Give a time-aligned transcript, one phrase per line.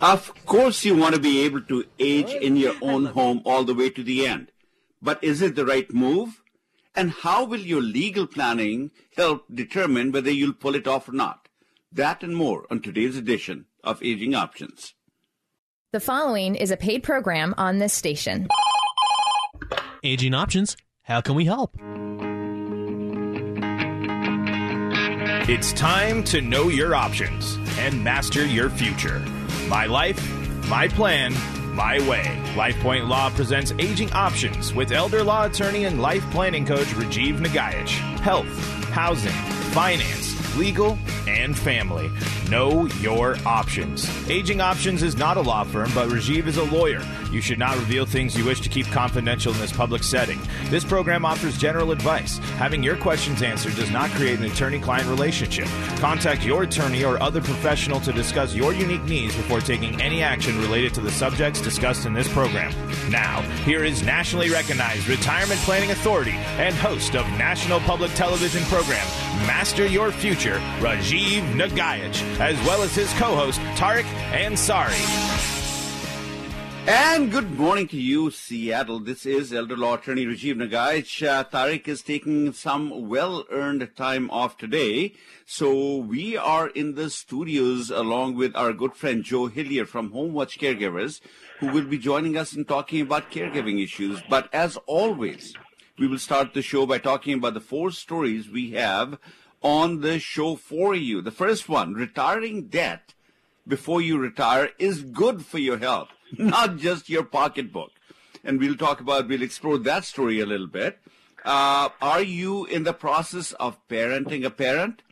[0.00, 3.74] Of course, you want to be able to age in your own home all the
[3.74, 4.50] way to the end.
[5.02, 6.42] But is it the right move?
[6.96, 11.48] And how will your legal planning help determine whether you'll pull it off or not?
[11.92, 14.94] That and more on today's edition of Aging Options.
[15.92, 18.48] The following is a paid program on this station.
[20.02, 21.76] Aging Options, how can we help?
[25.48, 29.22] It's time to know your options and master your future.
[29.68, 30.20] My life,
[30.68, 31.32] my plan,
[31.74, 32.24] my way.
[32.54, 37.88] LifePoint Law presents Aging Options with elder law attorney and life planning coach Rajiv Nagaich.
[38.20, 38.48] Health,
[38.90, 39.32] housing,
[39.72, 42.10] finance, legal, and family.
[42.48, 44.08] Know your options.
[44.28, 47.02] Aging Options is not a law firm, but Rajiv is a lawyer.
[47.30, 50.40] You should not reveal things you wish to keep confidential in this public setting.
[50.64, 52.38] This program offers general advice.
[52.58, 55.66] Having your questions answered does not create an attorney client relationship.
[55.98, 60.58] Contact your attorney or other professional to discuss your unique needs before taking any action
[60.58, 62.72] related to the subjects discussed in this program.
[63.10, 69.06] Now, here is nationally recognized retirement planning authority and host of national public television program
[69.46, 74.96] Master Your Future, Rajiv Nagaich, as well as his co-host Tariq Ansari.
[76.86, 79.00] And good morning to you, Seattle.
[79.00, 81.28] This is Elder Law Attorney Rajiv Nagaich.
[81.28, 85.12] Uh, Tariq is taking some well-earned time off today.
[85.44, 90.32] So we are in the studios along with our good friend Joe Hillier from Home
[90.32, 91.20] Watch Caregivers,
[91.58, 94.22] who will be joining us in talking about caregiving issues.
[94.30, 95.54] But as always,
[95.98, 99.18] we will start the show by talking about the four stories we have
[99.62, 101.20] on the show for you.
[101.20, 103.14] The first one, retiring debt
[103.66, 106.08] before you retire is good for your health.
[106.38, 107.90] not just your pocketbook.
[108.44, 110.98] And we'll talk about, we'll explore that story a little bit.
[111.44, 115.02] Uh, are you in the process of parenting a parent?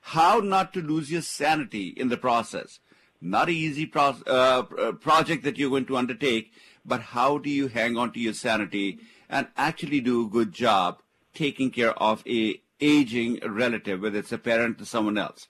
[0.00, 2.80] How not to lose your sanity in the process.
[3.20, 6.52] Not an easy pro- uh, project that you're going to undertake,
[6.84, 11.00] but how do you hang on to your sanity and actually do a good job
[11.34, 15.46] taking care of a aging relative, whether it's a parent or someone else.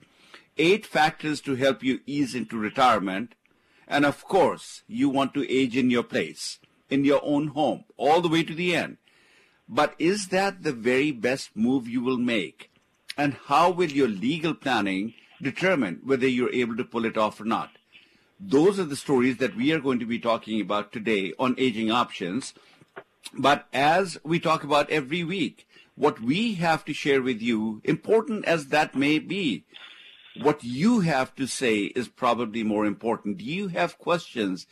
[0.57, 3.35] Eight factors to help you ease into retirement
[3.87, 8.21] and of course, you want to age in your place, in your own home, all
[8.21, 8.97] the way to the end.
[9.69, 12.69] But is that the very best move you will make?
[13.17, 17.45] And how will your legal planning determine whether you're able to pull it off or
[17.45, 17.71] not?
[18.39, 21.89] Those are the stories that we are going to be talking about today on aging
[21.89, 22.53] options.
[23.33, 25.66] But as we talk about every week,
[25.97, 29.65] what we have to share with you, important as that may be,
[30.39, 33.37] what you have to say is probably more important.
[33.37, 34.67] Do you have questions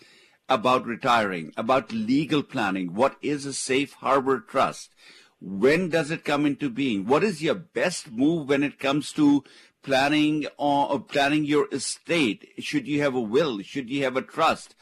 [0.48, 2.94] about retiring, about legal planning?
[2.94, 4.94] What is a safe harbor trust?
[5.42, 7.08] When does it come into being?
[7.08, 9.44] What is your best move when it comes to
[9.82, 12.54] planning or uh, planning your estate?
[12.60, 13.64] Should you have a will?
[13.64, 14.76] Should you have a trust?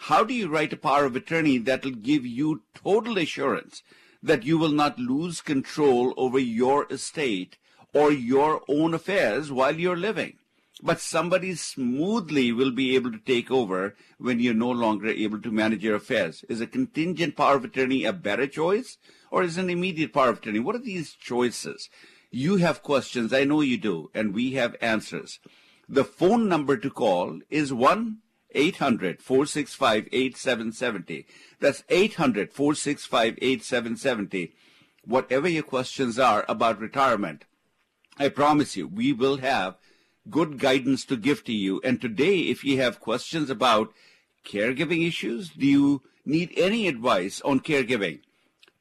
[0.00, 3.84] How do you write a power of attorney that will give you total assurance
[4.24, 7.58] that you will not lose control over your estate
[7.92, 10.38] or your own affairs while you're living.
[10.82, 15.50] But somebody smoothly will be able to take over when you're no longer able to
[15.50, 16.42] manage your affairs.
[16.48, 18.96] Is a contingent power of attorney a better choice
[19.30, 20.58] or is an immediate power of attorney?
[20.58, 21.90] What are these choices?
[22.30, 23.32] You have questions.
[23.32, 24.10] I know you do.
[24.14, 25.38] And we have answers.
[25.88, 28.18] The phone number to call is 1
[28.54, 31.26] 800 465 8770.
[31.60, 34.54] That's 800 465 8770.
[35.04, 37.44] Whatever your questions are about retirement,
[38.18, 39.76] I promise you, we will have
[40.30, 41.80] good guidance to give to you.
[41.84, 43.92] And today, if you have questions about
[44.44, 48.20] caregiving issues, do you need any advice on caregiving?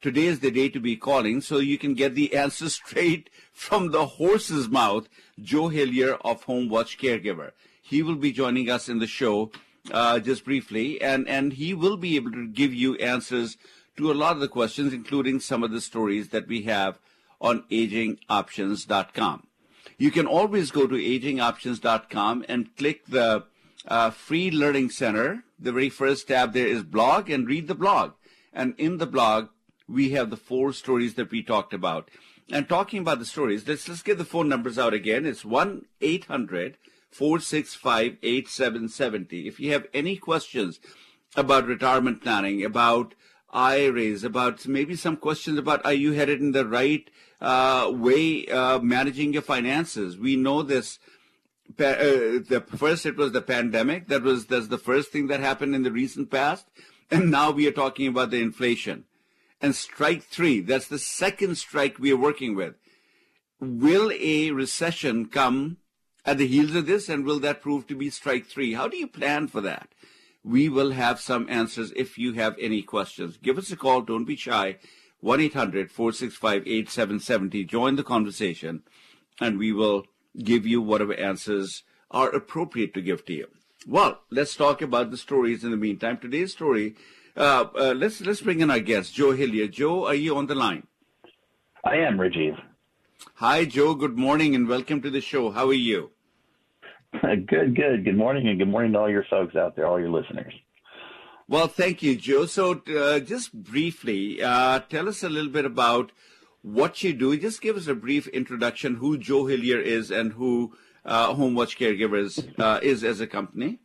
[0.02, 3.92] Today is the day to be calling so you can get the answer straight from
[3.92, 5.08] the horse's mouth,
[5.42, 7.52] Joe Hillier of Home Watch Caregiver.
[7.86, 9.52] He will be joining us in the show
[9.92, 13.58] uh, just briefly, and, and he will be able to give you answers
[13.98, 16.98] to a lot of the questions, including some of the stories that we have
[17.42, 19.48] on agingoptions.com.
[19.98, 23.44] You can always go to agingoptions.com and click the
[23.86, 25.44] uh, free learning center.
[25.60, 28.14] The very first tab there is blog and read the blog.
[28.54, 29.50] And in the blog,
[29.90, 32.10] we have the four stories that we talked about.
[32.50, 35.26] And talking about the stories, let's let's get the phone numbers out again.
[35.26, 36.78] It's 1 800
[37.14, 39.48] 465 8770.
[39.48, 40.80] If you have any questions
[41.36, 43.16] about retirement planning, about
[43.52, 48.80] IRAs, about maybe some questions about are you headed in the right uh, way uh,
[48.80, 50.18] managing your finances.
[50.18, 51.00] We know this.
[51.80, 54.08] Uh, the first it was the pandemic.
[54.08, 56.68] That was that's the first thing that happened in the recent past,
[57.12, 59.06] and now we are talking about the inflation.
[59.62, 60.60] And strike three.
[60.60, 62.76] That's the second strike we are working with.
[63.60, 65.78] Will a recession come
[66.26, 68.74] at the heels of this, and will that prove to be strike three?
[68.74, 69.90] How do you plan for that?
[70.44, 73.38] We will have some answers if you have any questions.
[73.38, 74.02] Give us a call.
[74.02, 74.78] Don't be shy.
[75.22, 77.64] 1 800 465 8770.
[77.64, 78.84] Join the conversation,
[79.40, 80.06] and we will
[80.38, 83.48] give you whatever answers are appropriate to give to you.
[83.88, 86.18] Well, let's talk about the stories in the meantime.
[86.18, 86.96] Today's story,
[87.36, 89.68] uh, uh, let's let's bring in our guest, Joe Hillier.
[89.68, 90.88] Joe, are you on the line?
[91.86, 92.58] I am, Rajiv.
[93.36, 93.94] Hi, Joe.
[93.96, 95.52] Good morning and welcome to the show.
[95.52, 96.13] How are you?
[97.22, 98.06] Good, good.
[98.06, 100.54] Good morning, and good morning to all your folks out there, all your listeners.
[101.48, 102.46] Well, thank you, Joe.
[102.46, 106.12] So, uh, just briefly, uh, tell us a little bit about
[106.62, 107.38] what you do.
[107.38, 110.74] Just give us a brief introduction who Joe Hillier is and who
[111.06, 113.80] uh, HomeWatch Caregivers uh, is as a company.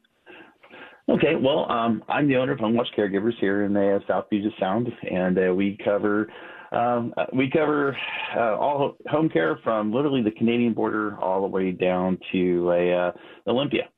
[1.08, 4.88] Okay, well, um, I'm the owner of HomeWatch Caregivers here in the South Puget Sound,
[5.10, 6.28] and uh, we cover
[6.72, 7.96] um, uh, we cover
[8.36, 13.12] uh, all home care from literally the Canadian border all the way down to uh,
[13.46, 13.88] Olympia.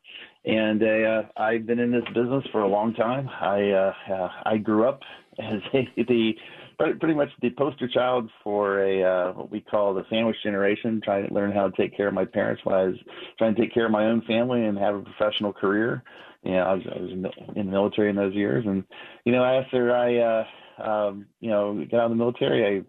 [0.45, 3.29] And uh, I've been in this business for a long time.
[3.29, 5.01] I uh, uh, I grew up
[5.39, 6.33] as a, the
[6.79, 11.35] pretty much the poster child for a what we call the sandwich generation, trying to
[11.35, 12.97] learn how to take care of my parents when I was
[13.37, 16.03] trying to take care of my own family and have a professional career.
[16.43, 18.83] You know, I was, I was in the military in those years, and
[19.27, 20.45] you know, after I uh,
[20.81, 22.85] um, you know, got out of the military,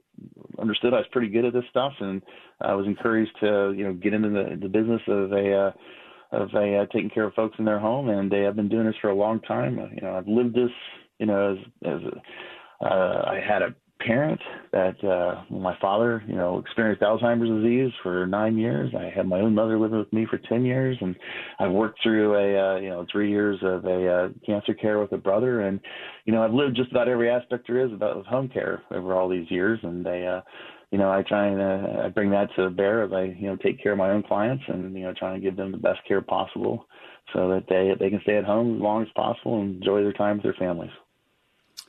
[0.58, 2.22] I understood I was pretty good at this stuff, and
[2.62, 5.72] I was encouraged to, you know, get into the, the business of a uh,
[6.32, 8.10] of a uh, taking care of folks in their home.
[8.10, 9.78] And they I've been doing this for a long time.
[9.96, 10.72] You know, I've lived this,
[11.20, 13.76] you know, as as a, uh, I had a
[14.06, 14.40] parent
[14.72, 18.94] that uh, my father, you know, experienced Alzheimer's disease for nine years.
[18.98, 21.16] I had my own mother living with me for ten years, and
[21.60, 25.12] I've worked through a uh, you know three years of a uh, cancer care with
[25.12, 25.80] a brother, and
[26.26, 29.30] you know I've lived just about every aspect there is about home care over all
[29.30, 30.26] these years, and they.
[30.26, 30.42] Uh,
[30.92, 33.56] you know, I try and uh, I bring that to bear as I, you know,
[33.56, 36.00] take care of my own clients and you know, trying to give them the best
[36.06, 36.86] care possible,
[37.34, 40.12] so that they they can stay at home as long as possible and enjoy their
[40.12, 40.92] time with their families.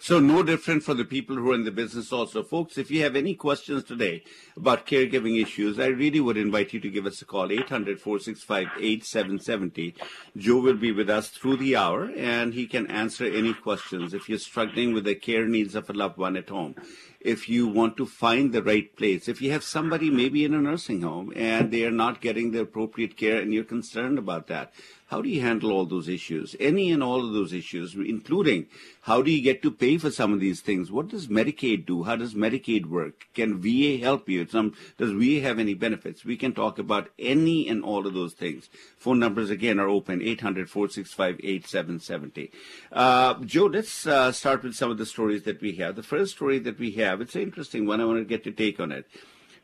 [0.02, 2.42] So no different for the people who are in the business also.
[2.42, 4.24] Folks, if you have any questions today
[4.56, 9.94] about caregiving issues, I really would invite you to give us a call, 800-465-8770.
[10.36, 14.12] Joe will be with us through the hour and he can answer any questions.
[14.12, 16.74] If you're struggling with the care needs of a loved one at home,
[17.20, 20.60] if you want to find the right place, if you have somebody maybe in a
[20.60, 24.72] nursing home and they are not getting the appropriate care and you're concerned about that,
[25.12, 26.56] how do you handle all those issues?
[26.58, 28.66] Any and all of those issues, including
[29.02, 30.90] how do you get to pay for some of these things?
[30.90, 32.04] What does Medicaid do?
[32.04, 33.26] How does Medicaid work?
[33.34, 34.48] Can VA help you?
[34.48, 36.24] Some, does VA have any benefits?
[36.24, 38.70] We can talk about any and all of those things.
[38.96, 42.50] Phone numbers again are open 800 465 8770.
[42.90, 45.94] Uh, Joe, let's uh, start with some of the stories that we have.
[45.94, 48.00] The first story that we have, it's an interesting one.
[48.00, 49.06] I want to get your take on it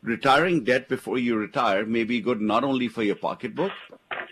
[0.01, 3.71] retiring debt before you retire may be good not only for your pocketbook,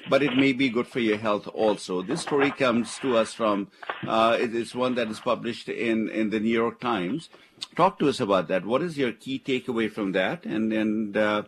[0.10, 2.02] but it may be good for your health also.
[2.02, 3.70] This story comes to us from,
[4.08, 7.30] uh, it is one that is published in, in the New York Times.
[7.76, 8.66] Talk to us about that.
[8.66, 11.44] What is your key takeaway from that, and and uh,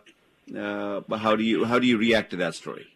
[0.58, 2.88] uh, how do you how do you react to that story?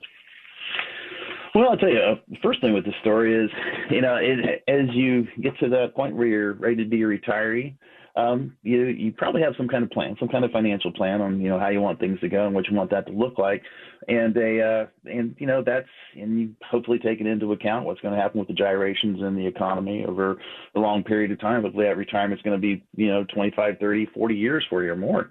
[1.53, 3.51] Well, I'll tell you, uh, first thing with the story is,
[3.91, 7.05] you know, it, as you get to that point where you're ready to be a
[7.05, 7.75] retiree,
[8.15, 11.41] um, you you probably have some kind of plan, some kind of financial plan on
[11.41, 13.39] you know how you want things to go and what you want that to look
[13.39, 13.63] like,
[14.07, 18.13] and a uh, and you know that's and you hopefully taking into account what's going
[18.13, 20.37] to happen with the gyrations in the economy over
[20.75, 21.63] a long period of time.
[21.63, 24.91] Hopefully that retirement is going to be you know 25, 30, 40 years for you
[24.91, 25.29] or more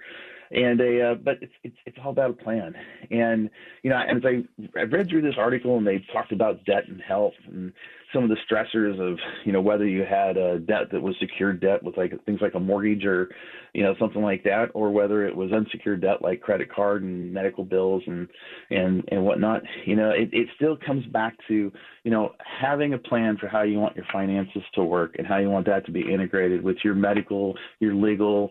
[0.53, 2.75] and a uh, but it's it's it's all about a plan.
[3.11, 3.51] And
[3.83, 4.45] you know as i
[4.79, 7.73] i read through this article and they talked about debt and health and
[8.13, 11.61] some of the stressors of you know whether you had a debt that was secured
[11.61, 13.31] debt with like things like a mortgage or
[13.73, 17.33] you know something like that or whether it was unsecured debt like credit card and
[17.33, 18.29] medical bills and
[18.71, 21.73] and and whatnot you know it, it still comes back to
[22.05, 25.39] you know having a plan for how you want your finances to work and how
[25.39, 28.51] you want that to be integrated with your medical your legal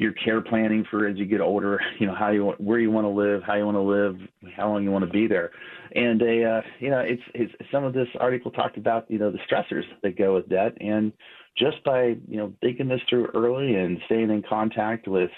[0.00, 3.04] your care planning for as you get older, you know, how you where you want
[3.04, 4.16] to live, how you want to live,
[4.56, 5.50] how long you want to be there.
[5.94, 9.30] And a, uh, you know, it's, it's some of this article talked about, you know,
[9.30, 10.72] the stressors that go with debt.
[10.80, 11.12] And
[11.58, 15.30] just by, you know, thinking this through early and staying in contact with,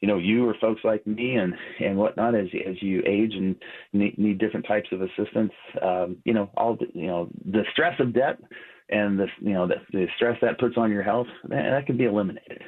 [0.00, 3.56] you know, you or folks like me and, and whatnot as, as you age and
[3.92, 5.52] need, need different types of assistance,
[5.82, 8.38] um, you know, all, the, you know, the stress of debt
[8.90, 11.96] and the, you know, the, the stress that puts on your health, that, that can
[11.96, 12.62] be eliminated.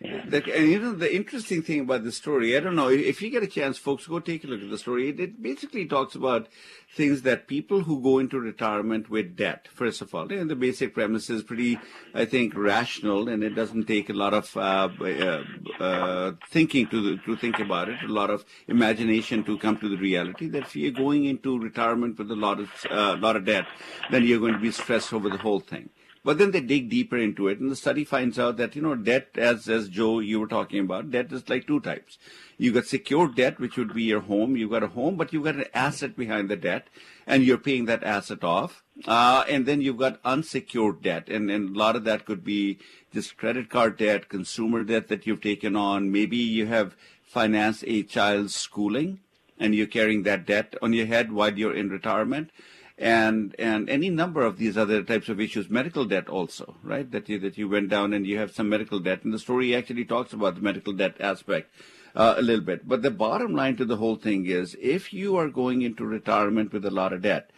[0.00, 0.24] Yeah.
[0.28, 3.30] That, and you know the interesting thing about the story, I don't know if you
[3.30, 5.08] get a chance, folks, go take a look at the story.
[5.08, 6.46] It, it basically talks about
[6.94, 10.94] things that people who go into retirement with debt, first of all, and the basic
[10.94, 11.80] premise is pretty,
[12.14, 15.42] I think, rational, and it doesn't take a lot of uh, uh,
[15.82, 19.96] uh, thinking to to think about it, a lot of imagination to come to the
[19.96, 23.66] reality that if you're going into retirement with a lot of uh, lot of debt,
[24.12, 25.90] then you're going to be stressed over the whole thing.
[26.28, 28.94] But then they dig deeper into it, and the study finds out that you know
[28.94, 32.18] debt, as as Joe you were talking about, debt is like two types.
[32.58, 34.54] You got secured debt, which would be your home.
[34.54, 36.88] You got a home, but you've got an asset behind the debt,
[37.26, 38.82] and you're paying that asset off.
[39.06, 42.78] Uh, and then you've got unsecured debt, and, and a lot of that could be
[43.10, 46.12] just credit card debt, consumer debt that you've taken on.
[46.12, 46.94] Maybe you have
[47.24, 49.20] financed a child's schooling,
[49.58, 52.50] and you're carrying that debt on your head while you're in retirement
[52.98, 57.10] and and any number of these other types of issues, medical debt also, right?
[57.10, 59.74] That you that you went down and you have some medical debt, and the story
[59.74, 61.70] actually talks about the medical debt aspect
[62.16, 62.88] uh, a little bit.
[62.88, 66.72] But the bottom line to the whole thing is, if you are going into retirement
[66.72, 67.50] with a lot of debt,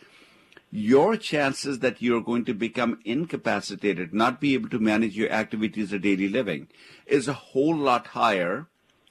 [0.70, 5.92] your chances that you're going to become incapacitated, not be able to manage your activities
[5.92, 6.68] of daily living,
[7.06, 8.68] is a whole lot higher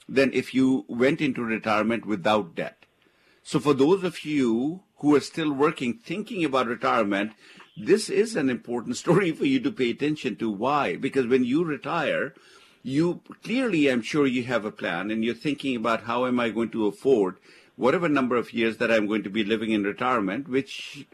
[0.07, 2.86] than if you went into retirement without debt.
[3.43, 7.32] So for those of you who are still working, thinking about retirement,
[7.77, 10.51] this is an important story for you to pay attention to.
[10.51, 10.96] Why?
[10.96, 12.34] Because when you retire,
[12.84, 16.50] you clearly, I'm sure you have a plan and you're thinking about how am I
[16.50, 17.38] going to afford
[17.75, 21.08] whatever number of years that I'm going to be living in retirement, which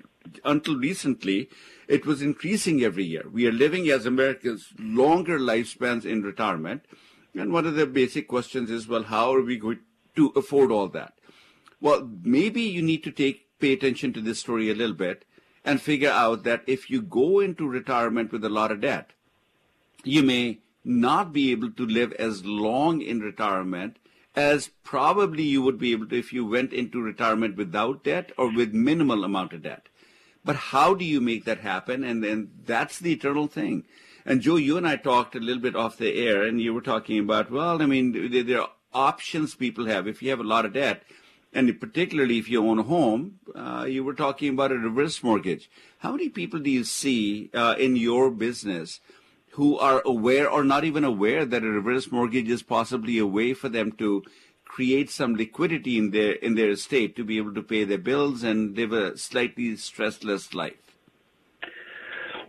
[0.44, 1.50] until recently,
[1.88, 3.25] it was increasing every year.
[3.32, 6.84] We are living as Americans longer lifespans in retirement.
[7.36, 9.80] And one of the basic questions is, well, how are we going
[10.15, 11.13] to afford all that?
[11.80, 15.26] Well, maybe you need to take pay attention to this story a little bit
[15.64, 19.12] and figure out that if you go into retirement with a lot of debt,
[20.04, 23.98] you may not be able to live as long in retirement
[24.36, 28.54] as probably you would be able to if you went into retirement without debt or
[28.54, 29.88] with minimal amount of debt.
[30.44, 32.04] But how do you make that happen?
[32.04, 33.86] And then that's the eternal thing.
[34.26, 36.82] And Joe, you and I talked a little bit off the air, and you were
[36.82, 40.08] talking about, well, I mean, there are options people have.
[40.08, 41.04] If you have a lot of debt,
[41.56, 45.70] and particularly if you own a home, uh, you were talking about a reverse mortgage.
[46.00, 49.00] How many people do you see uh, in your business
[49.52, 53.54] who are aware or not even aware that a reverse mortgage is possibly a way
[53.54, 54.22] for them to
[54.66, 58.44] create some liquidity in their in their estate to be able to pay their bills
[58.44, 60.98] and live a slightly stressless life?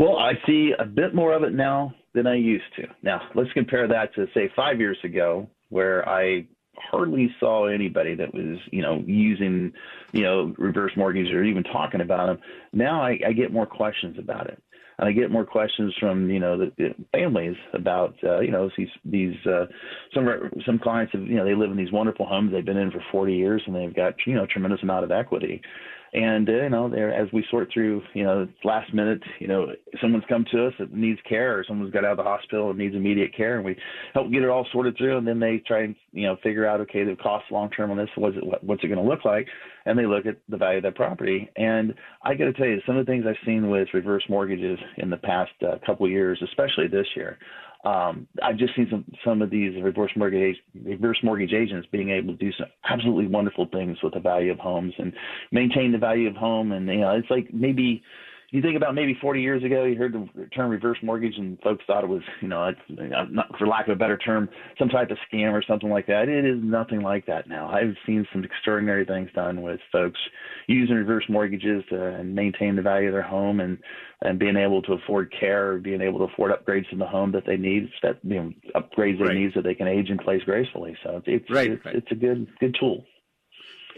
[0.00, 2.88] Well, I see a bit more of it now than I used to.
[3.02, 6.46] Now, let's compare that to say five years ago, where I
[6.78, 9.72] hardly saw anybody that was, you know, using,
[10.12, 12.38] you know, reverse mortgages or even talking about them.
[12.72, 14.62] Now I, I get more questions about it.
[14.98, 18.70] And I get more questions from you know the, the families about uh, you know
[18.78, 19.66] these these uh,
[20.14, 20.26] some
[20.64, 23.04] some clients have you know they live in these wonderful homes they've been in for
[23.12, 25.60] 40 years and they've got you know tremendous amount of equity
[26.12, 29.66] and uh, you know, there as we sort through, you know, last minute, you know,
[30.00, 32.78] someone's come to us that needs care, or someone's got out of the hospital and
[32.78, 33.76] needs immediate care, and we
[34.14, 36.80] help get it all sorted through, and then they try and you know figure out,
[36.80, 39.46] okay, the cost long term on this, what's it what's it going to look like,
[39.84, 41.50] and they look at the value of that property.
[41.56, 44.78] And I got to tell you, some of the things I've seen with reverse mortgages
[44.98, 47.38] in the past uh, couple years, especially this year,
[47.84, 52.36] um, I've just seen some some of these reverse mortgage reverse mortgage agents being able
[52.36, 55.12] to do some absolutely wonderful things with the value of homes and
[55.52, 56.72] maintain the value of home.
[56.72, 58.02] And you know, it's like maybe
[58.50, 61.84] you think about maybe 40 years ago, you heard the term reverse mortgage, and folks
[61.86, 64.48] thought it was, you know, not for lack of a better term,
[64.78, 66.28] some type of scam or something like that.
[66.28, 67.68] It is nothing like that now.
[67.68, 70.18] I've seen some extraordinary things done with folks
[70.68, 73.78] using reverse mortgages to maintain the value of their home and
[74.22, 77.44] and being able to afford care, being able to afford upgrades in the home that
[77.46, 79.28] they need, that you know, upgrades right.
[79.28, 80.96] they need so they can age in place gracefully.
[81.04, 81.96] So it's it's, right, it's, right.
[81.96, 83.04] it's a good good tool.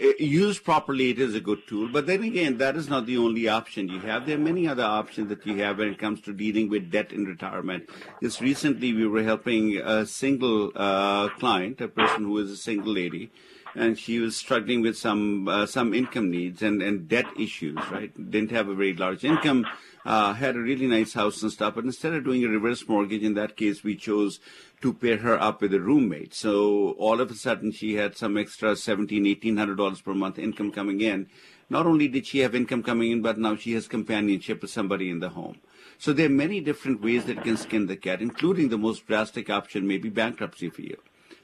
[0.00, 1.88] Uh, used properly, it is a good tool.
[1.88, 4.26] But then again, that is not the only option you have.
[4.26, 7.12] There are many other options that you have when it comes to dealing with debt
[7.12, 7.88] in retirement.
[8.22, 12.92] Just recently, we were helping a single uh, client, a person who is a single
[12.92, 13.30] lady,
[13.74, 17.78] and she was struggling with some uh, some income needs and, and debt issues.
[17.90, 19.66] Right, didn't have a very large income
[20.08, 21.74] uh, had a really nice house and stuff.
[21.74, 24.40] But instead of doing a reverse mortgage, in that case, we chose
[24.80, 26.34] to pair her up with a roommate.
[26.34, 30.38] So all of a sudden, she had some extra seventeen, eighteen hundred dollars per month
[30.38, 31.28] income coming in.
[31.70, 35.10] Not only did she have income coming in, but now she has companionship with somebody
[35.10, 35.58] in the home.
[35.98, 39.50] So there are many different ways that can skin the cat, including the most drastic
[39.50, 40.96] option, maybe bankruptcy for you.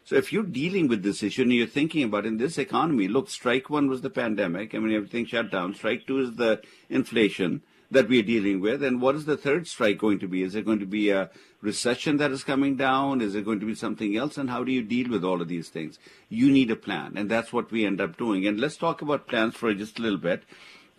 [0.04, 3.30] So if you're dealing with this issue and you're thinking about in this economy, look,
[3.30, 4.74] strike one was the pandemic.
[4.74, 5.74] I mean, everything shut down.
[5.74, 8.82] Strike two is the inflation that we are dealing with?
[8.82, 10.42] And what is the third strike going to be?
[10.42, 11.30] Is it going to be a
[11.62, 13.22] recession that is coming down?
[13.22, 14.36] Is it going to be something else?
[14.36, 15.98] And how do you deal with all of these things?
[16.28, 18.46] You need a plan, and that's what we end up doing.
[18.46, 20.42] And let's talk about plans for just a little bit.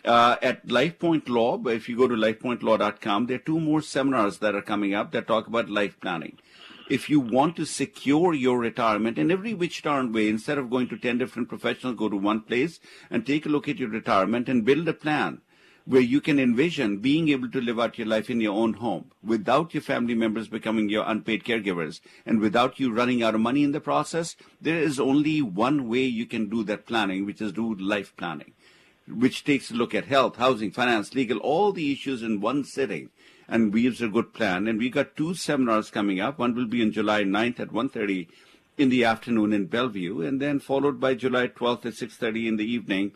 [0.04, 4.54] Uh, at LifePoint Law, if you go to lifepointlaw.com, there are two more seminars that
[4.54, 6.38] are coming up that talk about life planning
[6.88, 10.88] if you want to secure your retirement in every which darn way, instead of going
[10.88, 12.78] to 10 different professionals, go to one place
[13.10, 15.40] and take a look at your retirement and build a plan
[15.84, 19.10] where you can envision being able to live out your life in your own home
[19.22, 23.62] without your family members becoming your unpaid caregivers and without you running out of money
[23.62, 24.34] in the process.
[24.60, 28.52] There is only one way you can do that planning, which is do life planning,
[29.08, 33.10] which takes a look at health, housing, finance, legal, all the issues in one sitting
[33.48, 34.66] and weaves a good plan.
[34.66, 36.38] And we got two seminars coming up.
[36.38, 38.28] One will be on July 9th at 1.30
[38.78, 42.70] in the afternoon in Bellevue, and then followed by July 12th at 6.30 in the
[42.70, 43.12] evening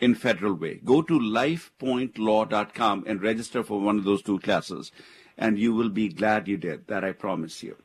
[0.00, 0.80] in Federal Way.
[0.84, 4.90] Go to lifepointlaw.com and register for one of those two classes,
[5.36, 6.86] and you will be glad you did.
[6.86, 7.76] That I promise you.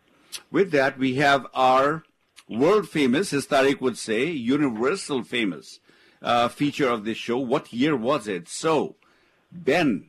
[0.52, 2.04] With that, we have our
[2.50, 5.80] world famous, as Tariq would say, universal famous
[6.22, 7.38] uh, feature of this show.
[7.38, 8.48] What year was it?
[8.48, 8.96] So,
[9.52, 10.06] Ben,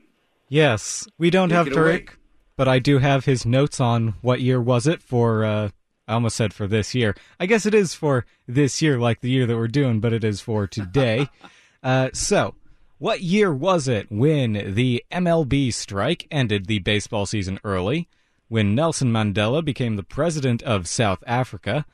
[0.49, 2.00] Yes, we don't Take have it away.
[2.00, 2.09] Tariq,
[2.57, 5.45] but I do have his notes on what year was it for.
[5.45, 5.69] Uh,
[6.07, 7.14] I almost said for this year.
[7.38, 10.25] I guess it is for this year, like the year that we're doing, but it
[10.25, 11.28] is for today.
[11.83, 12.55] uh, so,
[12.97, 18.09] what year was it when the MLB strike ended the baseball season early?
[18.49, 21.85] When Nelson Mandela became the president of South Africa?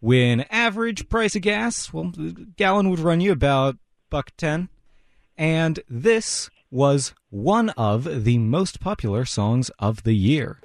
[0.00, 2.12] When average price of gas, well,
[2.56, 3.78] gallon would run you about
[4.10, 4.68] buck ten,
[5.38, 10.58] and this was one of the most popular songs of the year.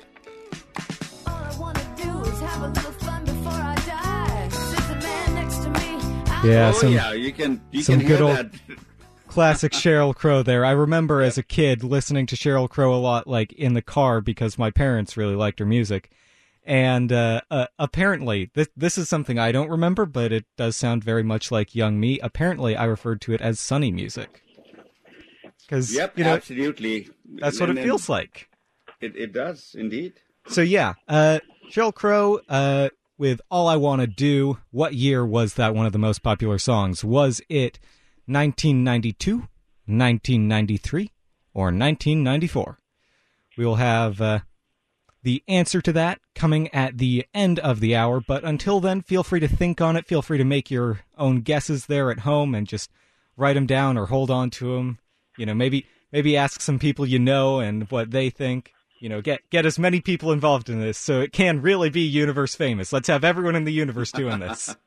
[1.28, 4.48] All I wanna do is have a little fun before I die.
[4.50, 6.32] There's a man next to me.
[6.32, 8.52] I Yeah, oh some yeah, you can you some can good hear old- that.
[9.28, 10.66] classic Sheryl Crow there.
[10.66, 14.22] I remember as a kid listening to Sheryl Crow a lot, like in the car,
[14.22, 16.10] because my parents really liked her music.
[16.64, 21.04] And uh, uh, apparently, this this is something I don't remember, but it does sound
[21.04, 22.20] very much like young me.
[22.22, 24.42] Apparently, I referred to it as sunny music
[25.68, 27.10] because Yep, you know absolutely.
[27.36, 28.50] that's what And- it feels like.
[29.02, 30.14] It, it does indeed.
[30.48, 35.54] So yeah, uh, Sheryl Crow uh, with "All I Want to Do." What year was
[35.56, 37.04] that one of the most popular songs?
[37.04, 37.78] Was it
[38.26, 39.48] 1992,
[39.86, 41.12] 1993,
[41.54, 42.80] or 1994?
[43.58, 44.40] We will have uh,
[45.24, 48.20] the answer to that coming at the end of the hour.
[48.22, 50.08] But until then, feel free to think on it.
[50.08, 52.90] Feel free to make your own guesses there at home and just
[53.36, 55.00] write them down or hold on to them.
[55.38, 58.74] You know, maybe maybe ask some people you know and what they think.
[59.00, 62.02] You know, get get as many people involved in this so it can really be
[62.02, 62.92] universe famous.
[62.92, 64.76] Let's have everyone in the universe doing this.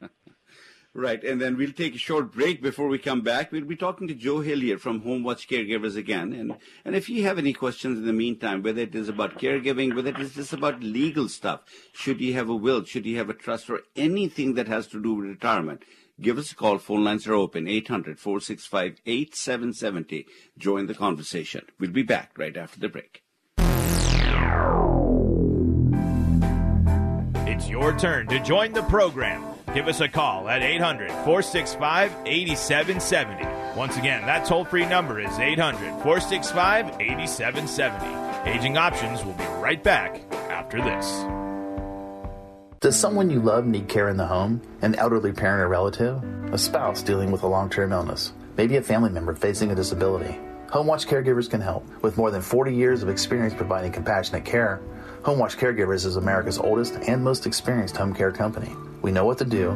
[0.93, 3.53] Right, and then we'll take a short break before we come back.
[3.53, 6.33] We'll be talking to Joe Hillier from Home Watch Caregivers again.
[6.33, 9.95] And, and if you have any questions in the meantime, whether it is about caregiving,
[9.95, 11.61] whether it is just about legal stuff,
[11.93, 15.01] should you have a will, should you have a trust, or anything that has to
[15.01, 15.85] do with retirement,
[16.21, 16.79] give us a call.
[16.79, 20.25] Phone lines are open, 800-465-8770.
[20.59, 21.67] Join the conversation.
[21.79, 23.23] We'll be back right after the break.
[27.47, 29.45] It's your turn to join the program.
[29.75, 33.79] Give us a call at 800 465 8770.
[33.79, 38.51] Once again, that toll free number is 800 465 8770.
[38.51, 41.25] Aging Options will be right back after this.
[42.81, 44.63] Does someone you love need care in the home?
[44.81, 46.25] An elderly parent or relative?
[46.51, 48.33] A spouse dealing with a long term illness?
[48.57, 50.41] Maybe a family member facing a disability?
[50.71, 51.87] Home Watch Caregivers can help.
[52.01, 54.81] With more than 40 years of experience providing compassionate care,
[55.25, 58.75] Home Watch Caregivers is America's oldest and most experienced home care company.
[59.03, 59.73] We know what to do,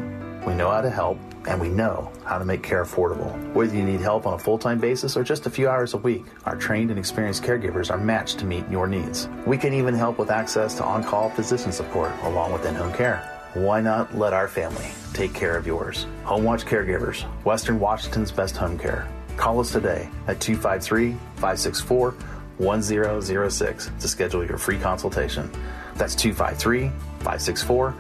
[0.46, 3.32] we know how to help, and we know how to make care affordable.
[3.52, 5.98] Whether you need help on a full time basis or just a few hours a
[5.98, 9.28] week, our trained and experienced caregivers are matched to meet your needs.
[9.46, 12.92] We can even help with access to on call physician support along with in home
[12.92, 13.30] care.
[13.54, 16.06] Why not let our family take care of yours?
[16.24, 19.08] Home Watch Caregivers, Western Washington's best home care.
[19.36, 22.10] Call us today at 253 564
[22.58, 25.50] 1006 to schedule your free consultation.
[25.96, 26.88] That's 253
[27.20, 27.90] 564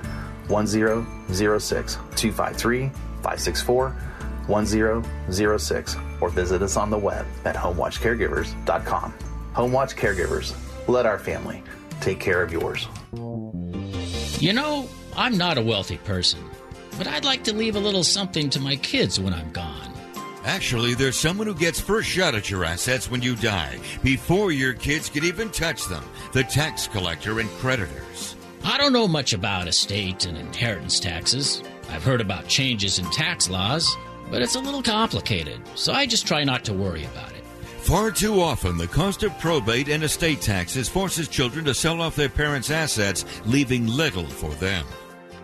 [0.48, 1.94] 1006.
[1.94, 2.90] 253
[3.24, 3.90] 564
[4.46, 5.96] 1006.
[6.20, 9.14] Or visit us on the web at homewatchcaregivers.com.
[9.54, 10.54] Home Watch Caregivers,
[10.88, 11.62] let our family
[12.00, 12.86] take care of yours.
[14.40, 16.40] You know, I'm not a wealthy person,
[16.98, 19.92] but I'd like to leave a little something to my kids when I'm gone.
[20.44, 24.74] Actually, there's someone who gets first shot at your assets when you die, before your
[24.74, 28.36] kids can even touch them the tax collector and creditors.
[28.64, 31.62] I don't know much about estate and inheritance taxes.
[31.90, 33.96] I've heard about changes in tax laws,
[34.30, 37.44] but it's a little complicated, so I just try not to worry about it.
[37.84, 42.16] Far too often, the cost of probate and estate taxes forces children to sell off
[42.16, 44.86] their parents' assets, leaving little for them.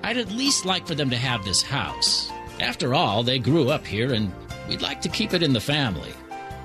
[0.02, 2.30] I'd at least like for them to have this house.
[2.58, 4.32] After all, they grew up here and
[4.68, 6.12] we'd like to keep it in the family.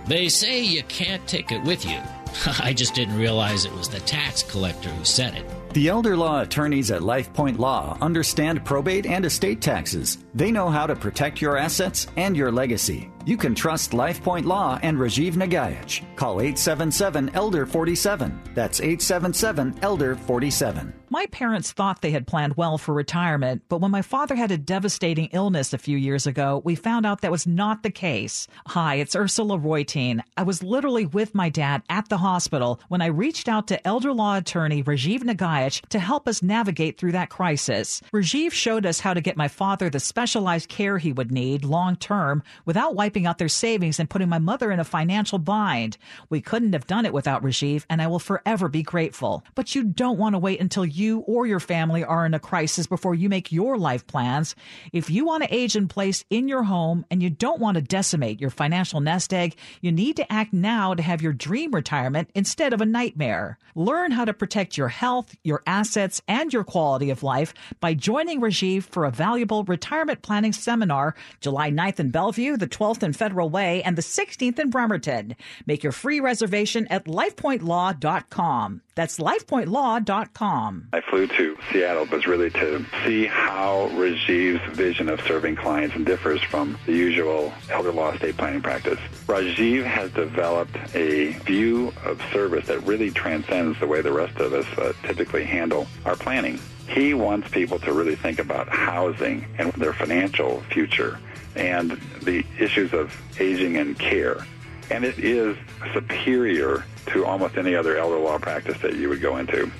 [0.07, 1.99] They say you can't take it with you.
[2.59, 5.45] I just didn't realize it was the tax collector who said it.
[5.75, 10.19] The elder law attorneys at LifePoint Law understand probate and estate taxes.
[10.33, 13.11] They know how to protect your assets and your legacy.
[13.25, 16.03] You can trust LifePoint Law and Rajiv Nagaich.
[16.15, 18.39] Call 877 Elder 47.
[18.53, 20.93] That's 877 Elder 47.
[21.09, 24.57] My parents thought they had planned well for retirement, but when my father had a
[24.57, 28.47] devastating illness a few years ago, we found out that was not the case.
[28.67, 30.21] Hi, it's Ursula Reutin.
[30.35, 34.13] I was literally with my dad at the hospital when I reached out to elder
[34.13, 38.01] law attorney Rajiv Nagaich to help us navigate through that crisis.
[38.13, 41.95] Rajiv showed us how to get my father the specialized care he would need long
[41.95, 45.97] term without wiping out their savings and putting my mother in a financial bind.
[46.29, 49.43] We couldn't have done it without Rajiv, and I will forever be grateful.
[49.55, 52.87] But you don't want to wait until you or your family are in a crisis
[52.87, 54.55] before you make your life plans.
[54.93, 57.81] If you want to age in place in your home and you don't want to
[57.81, 62.29] decimate your financial nest egg, you need to act now to have your dream retirement
[62.35, 63.57] instead of a nightmare.
[63.75, 68.41] Learn how to protect your health, your assets, and your quality of life by joining
[68.41, 73.49] Rajiv for a valuable retirement planning seminar July 9th in Bellevue, the 12th in Federal
[73.49, 75.35] Way, and the 16th in Bremerton.
[75.65, 78.81] Make your free reservation at lifepointlaw.com.
[78.95, 80.87] That's lifepointlaw.com.
[80.93, 85.95] I flew to Seattle but was really to see how Rajiv's vision of serving clients
[86.05, 88.99] differs from the usual elder law estate planning practice.
[89.27, 94.53] Rajiv has developed a view of service that really transcends the way the rest of
[94.53, 96.59] us uh, typically handle our planning.
[96.87, 101.19] He wants people to really think about housing and their financial future
[101.55, 104.45] and the issues of aging and care.
[104.89, 105.57] And it is
[105.93, 109.71] superior to almost any other elder law practice that you would go into.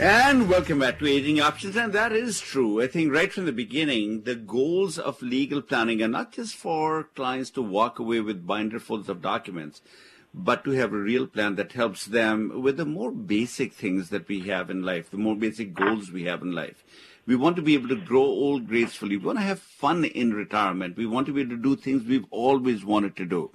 [0.00, 1.76] And welcome back to Aging Options.
[1.76, 2.80] And that is true.
[2.80, 7.04] I think right from the beginning, the goals of legal planning are not just for
[7.14, 9.82] clients to walk away with binderfuls of documents,
[10.32, 14.26] but to have a real plan that helps them with the more basic things that
[14.26, 16.82] we have in life, the more basic goals we have in life.
[17.26, 19.18] We want to be able to grow old gracefully.
[19.18, 20.96] We want to have fun in retirement.
[20.96, 23.50] We want to be able to do things we've always wanted to do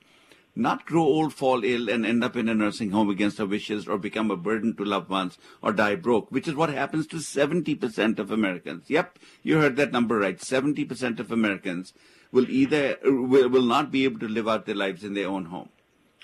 [0.55, 3.87] not grow old, fall ill, and end up in a nursing home against our wishes
[3.87, 7.17] or become a burden to loved ones or die broke, which is what happens to
[7.17, 8.89] 70% of Americans.
[8.89, 10.37] Yep, you heard that number right.
[10.37, 11.93] 70% of Americans
[12.31, 15.45] will either, will, will not be able to live out their lives in their own
[15.45, 15.69] home.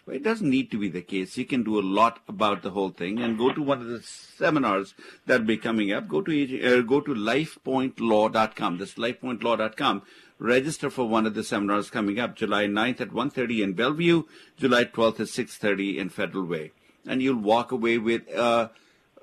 [0.06, 1.38] Well, it doesn't need to be the case.
[1.38, 4.02] You can do a lot about the whole thing and go to one of the
[4.02, 4.96] seminars
[5.28, 6.08] that will be coming up.
[6.08, 8.78] Go to uh, go to lifepointlaw.com.
[8.80, 10.02] That's lifepointlaw.com.
[10.42, 14.24] Register for one of the seminars coming up July 9th at 1.30 in Bellevue,
[14.58, 16.72] July 12th at 6.30 in Federal Way.
[17.06, 18.70] And you'll walk away with, uh,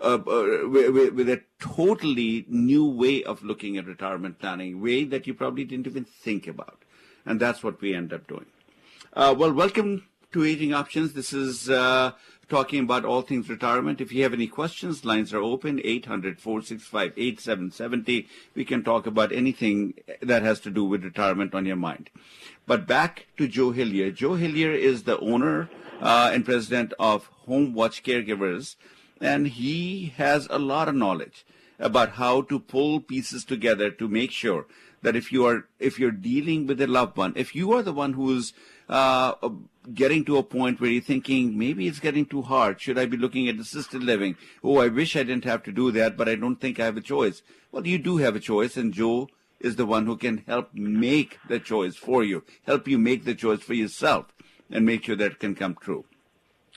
[0.00, 0.18] uh, uh,
[0.68, 5.88] with, a totally new way of looking at retirement planning, way that you probably didn't
[5.88, 6.84] even think about.
[7.26, 8.46] And that's what we end up doing.
[9.12, 11.14] Uh, well, welcome to Aging Options.
[11.14, 12.12] This is uh,
[12.48, 14.00] talking about all things retirement.
[14.00, 18.28] If you have any questions, lines are open 800 465 8770.
[18.54, 22.10] We can talk about anything that has to do with retirement on your mind.
[22.66, 24.10] But back to Joe Hillier.
[24.10, 25.68] Joe Hillier is the owner
[26.00, 28.76] uh, and president of Home Watch Caregivers,
[29.20, 31.44] and he has a lot of knowledge
[31.78, 34.66] about how to pull pieces together to make sure
[35.02, 37.92] that if you are if you're dealing with a loved one, if you are the
[37.92, 38.52] one who's
[38.88, 39.34] uh,
[39.94, 42.80] getting to a point where you're thinking maybe it's getting too hard.
[42.80, 44.36] Should I be looking at assisted living?
[44.62, 46.96] Oh, I wish I didn't have to do that, but I don't think I have
[46.96, 47.42] a choice.
[47.72, 49.28] Well, you do have a choice, and Joe
[49.60, 53.34] is the one who can help make the choice for you, help you make the
[53.34, 54.26] choice for yourself,
[54.70, 56.04] and make sure that can come true.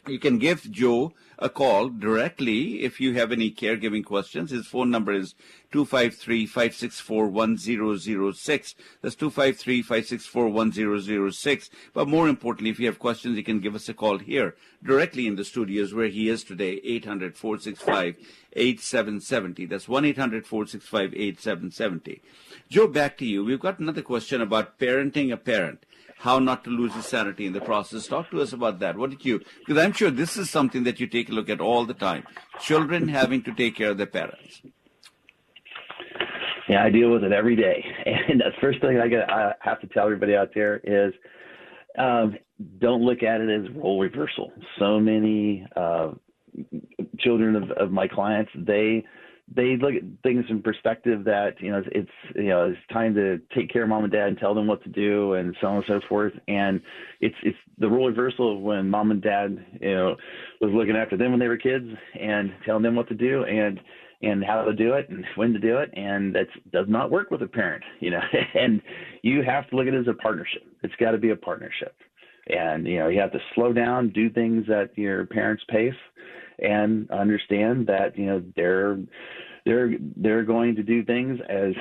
[0.08, 4.50] You can give Joe a call directly if you have any caregiving questions.
[4.50, 5.36] His phone number is
[5.74, 8.74] 253-564-1006.
[9.02, 11.70] That's 253-564-1006.
[11.94, 15.28] But more importantly, if you have questions, you can give us a call here directly
[15.28, 19.70] in the studios where he is today, 800-465-8770.
[19.70, 22.22] That's 1-800-465-8770.
[22.70, 23.46] Joe, back to you.
[23.46, 25.86] We've got another question about parenting a parent
[26.21, 28.07] how not to lose your sanity in the process.
[28.07, 28.95] Talk to us about that.
[28.95, 31.60] What did you, because I'm sure this is something that you take a look at
[31.60, 32.23] all the time.
[32.60, 34.62] Children having to take care of their parents.
[36.69, 37.84] Yeah, I deal with it every day.
[38.05, 41.13] And the first thing I, got, I have to tell everybody out there is
[41.97, 42.38] um,
[42.79, 44.53] don't look at it as role reversal.
[44.79, 46.12] So many uh,
[47.19, 49.03] children of, of my clients, they
[49.54, 53.40] they look at things in perspective that you know it's you know it's time to
[53.54, 55.76] take care of mom and dad and tell them what to do and so on
[55.78, 56.34] and so forth.
[56.48, 56.82] And
[57.20, 60.16] it's it's the role reversal of when mom and dad you know
[60.62, 61.86] was looking after them when they were kids
[62.20, 63.80] and telling them what to do and
[64.24, 65.90] and how to do it and when to do it.
[65.96, 68.22] And that does not work with a parent you know
[68.54, 68.82] and
[69.22, 70.64] you have to look at it as a partnership.
[70.84, 71.96] It's got to be a partnership.
[72.48, 75.94] And you know you have to slow down do things at your parents pace
[76.62, 79.00] and understand that you know they're
[79.65, 81.74] they're they're going to do things as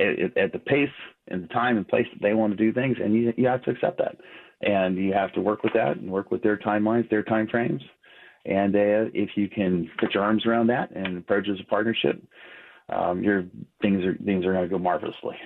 [0.00, 0.88] at, at the pace
[1.28, 3.62] and the time and place that they want to do things, and you you have
[3.64, 4.16] to accept that,
[4.62, 7.82] and you have to work with that and work with their timelines, their time frames,
[8.44, 12.22] and uh, if you can put your arms around that and approach as a partnership,
[12.88, 13.44] um, your
[13.80, 15.36] things are things are going to go marvelously.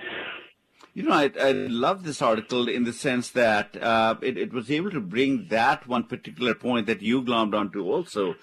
[0.97, 4.71] You know, I, I love this article in the sense that uh, it, it was
[4.71, 8.33] able to bring that one particular point that you glommed onto also,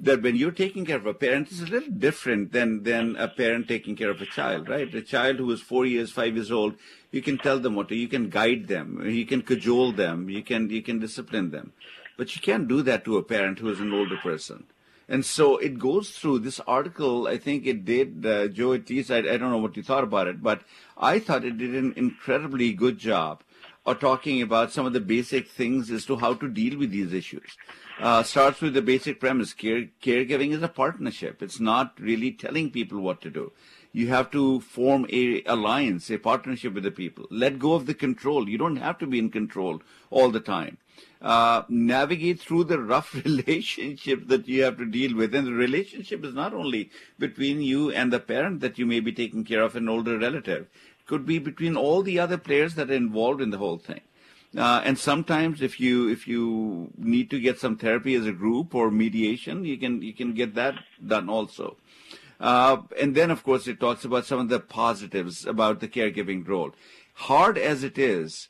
[0.00, 3.28] that when you're taking care of a parent, it's a little different than, than a
[3.28, 4.92] parent taking care of a child, right?
[4.92, 6.74] A child who is four years, five years old,
[7.12, 10.42] you can tell them what to, you can guide them, you can cajole them, you
[10.42, 11.72] can, you can discipline them.
[12.16, 14.64] But you can't do that to a parent who is an older person.
[15.10, 17.26] And so it goes through this article.
[17.26, 20.28] I think it did, uh, Joe, at I, I don't know what you thought about
[20.28, 20.62] it, but
[20.96, 23.42] I thought it did an incredibly good job
[23.84, 27.12] of talking about some of the basic things as to how to deal with these
[27.12, 27.56] issues.
[27.98, 29.52] Uh, starts with the basic premise.
[29.52, 31.42] Care, caregiving is a partnership.
[31.42, 33.50] It's not really telling people what to do.
[33.92, 37.26] You have to form a alliance, a partnership with the people.
[37.32, 38.48] Let go of the control.
[38.48, 40.78] You don't have to be in control all the time
[41.22, 45.34] uh, navigate through the rough relationship that you have to deal with.
[45.34, 49.12] And the relationship is not only between you and the parent that you may be
[49.12, 50.62] taking care of, an older relative.
[50.98, 54.00] It could be between all the other players that are involved in the whole thing.
[54.56, 58.74] Uh, and sometimes, if you if you need to get some therapy as a group
[58.74, 60.74] or mediation, you can you can get that
[61.06, 61.76] done also.
[62.40, 66.46] Uh, and then, of course, it talks about some of the positives about the caregiving
[66.48, 66.72] role.
[67.14, 68.48] Hard as it is,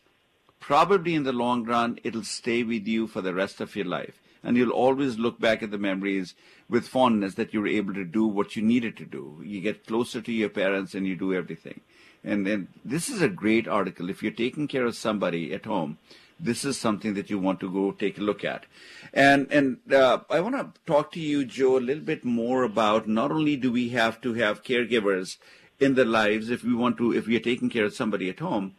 [0.60, 4.20] probably in the long run, it'll stay with you for the rest of your life.
[4.42, 6.34] And you'll always look back at the memories
[6.68, 9.42] with fondness that you were able to do what you needed to do.
[9.44, 11.80] You get closer to your parents and you do everything.
[12.22, 14.08] And then this is a great article.
[14.08, 15.98] If you're taking care of somebody at home,
[16.38, 18.64] this is something that you want to go take a look at.
[19.12, 23.08] And and uh, I want to talk to you, Joe, a little bit more about
[23.08, 25.36] not only do we have to have caregivers
[25.78, 28.40] in their lives if we want to if we are taking care of somebody at
[28.40, 28.74] home,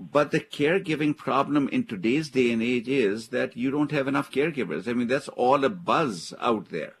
[0.00, 4.30] but the caregiving problem in today's day and age is that you don't have enough
[4.30, 4.86] caregivers.
[4.86, 6.94] I mean, that's all a buzz out there.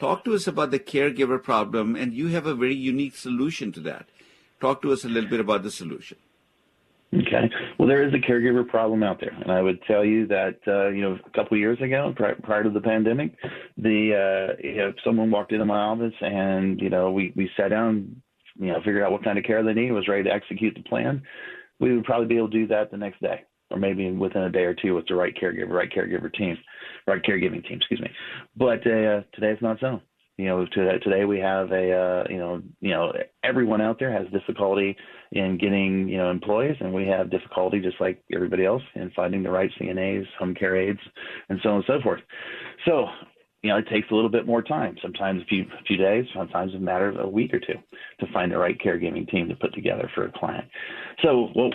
[0.00, 3.80] Talk to us about the caregiver problem, and you have a very unique solution to
[3.80, 4.06] that.
[4.60, 6.18] Talk to us a little bit about the solution.
[7.14, 7.48] Okay.
[7.78, 10.88] Well, there is a caregiver problem out there, and I would tell you that uh,
[10.88, 13.36] you know a couple of years ago, pri- prior to the pandemic,
[13.76, 17.68] the uh, you know, someone walked into my office, and you know we we sat
[17.68, 18.20] down,
[18.58, 20.82] you know, figured out what kind of care they need, was ready to execute the
[20.88, 21.22] plan,
[21.80, 24.50] we would probably be able to do that the next day or maybe within a
[24.50, 26.56] day or two with the right caregiver, right caregiver team,
[27.06, 28.10] right caregiving team, excuse me.
[28.56, 30.00] But uh, today it's not so.
[30.36, 33.12] You know, today, we have a, uh, you know, you know,
[33.44, 34.96] everyone out there has difficulty
[35.30, 39.44] in getting, you know, employees, and we have difficulty just like everybody else in finding
[39.44, 40.98] the right CNAs, home care aides,
[41.48, 42.20] and so on and so forth.
[42.84, 43.06] So
[43.64, 44.98] you know, it takes a little bit more time.
[45.00, 47.78] Sometimes a few, few days, sometimes a matter of a week or two
[48.20, 50.66] to find the right caregiving team to put together for a client.
[51.22, 51.72] So what,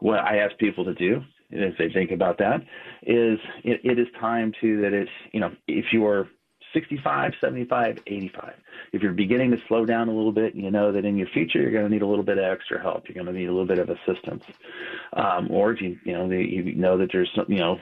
[0.00, 2.60] what I ask people to do as they think about that
[3.04, 6.28] is it, it is time to that it's, you know, if you're
[6.74, 8.52] 65, 75, 85,
[8.92, 11.58] if you're beginning to slow down a little bit, you know that in your future
[11.58, 13.08] you're going to need a little bit of extra help.
[13.08, 14.44] You're going to need a little bit of assistance.
[15.14, 17.78] Um, or if you, you know, you know that there's, you know,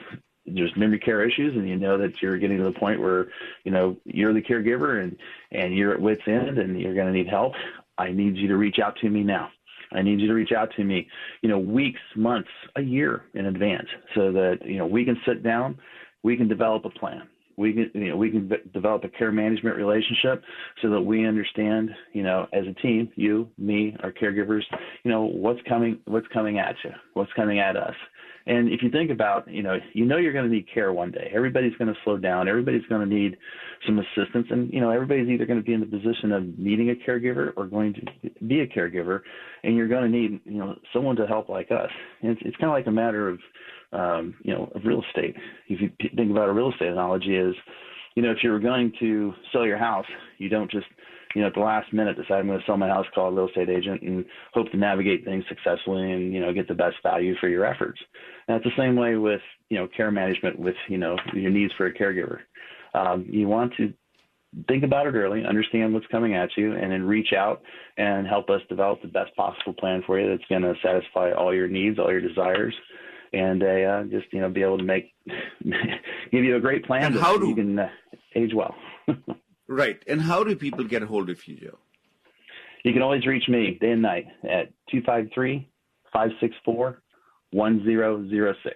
[0.53, 3.27] there's memory care issues and you know that you're getting to the point where
[3.63, 5.15] you know you're the caregiver and
[5.51, 7.53] and you're at wits end and you're going to need help
[7.97, 9.49] i need you to reach out to me now.
[9.91, 11.07] I need you to reach out to me
[11.41, 15.41] you know weeks months a year in advance so that you know we can sit
[15.43, 15.79] down
[16.23, 17.23] we can develop a plan.
[17.57, 20.43] We can you know we can develop a care management relationship
[20.81, 24.61] so that we understand you know as a team you me our caregivers
[25.03, 27.95] you know what's coming what's coming at you what's coming at us
[28.45, 31.11] and if you think about, you know, you know you're going to need care one
[31.11, 31.31] day.
[31.33, 32.47] Everybody's going to slow down.
[32.47, 33.37] Everybody's going to need
[33.85, 36.89] some assistance, and you know, everybody's either going to be in the position of needing
[36.89, 39.21] a caregiver or going to be a caregiver,
[39.63, 41.89] and you're going to need, you know, someone to help like us.
[42.21, 43.39] And it's, it's kind of like a matter of,
[43.93, 45.35] um, you know, of real estate.
[45.67, 47.55] If you think about a real estate analogy, is,
[48.15, 50.05] you know, if you're going to sell your house,
[50.37, 50.87] you don't just
[51.35, 53.31] you know, at the last minute decide I'm going to sell my house, call a
[53.31, 56.95] real estate agent, and hope to navigate things successfully and you know get the best
[57.03, 57.99] value for your efforts.
[58.47, 61.73] And it's the same way with you know care management with you know your needs
[61.77, 62.39] for a caregiver.
[62.93, 63.93] Um, you want to
[64.67, 67.61] think about it early, understand what's coming at you, and then reach out
[67.97, 71.53] and help us develop the best possible plan for you that's going to satisfy all
[71.53, 72.73] your needs, all your desires,
[73.33, 75.13] and uh, just you know be able to make
[76.31, 77.89] give you a great plan And how do- you can uh,
[78.35, 78.73] age well.
[79.69, 80.03] Right.
[80.07, 81.77] And how do people get a hold of you, Joe?
[82.83, 85.69] You can always reach me day and night at 253
[86.11, 87.03] 564
[87.51, 88.75] 1006.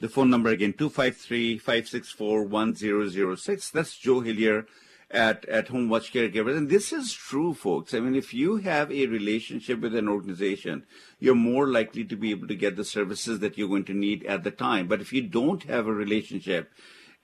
[0.00, 3.72] The phone number again, 253-564-1006.
[3.72, 4.66] That's Joe Hillier
[5.10, 6.56] at, at Home Watch Caregivers.
[6.56, 7.94] And this is true, folks.
[7.94, 10.86] I mean, if you have a relationship with an organization,
[11.18, 14.24] you're more likely to be able to get the services that you're going to need
[14.26, 14.86] at the time.
[14.86, 16.70] But if you don't have a relationship,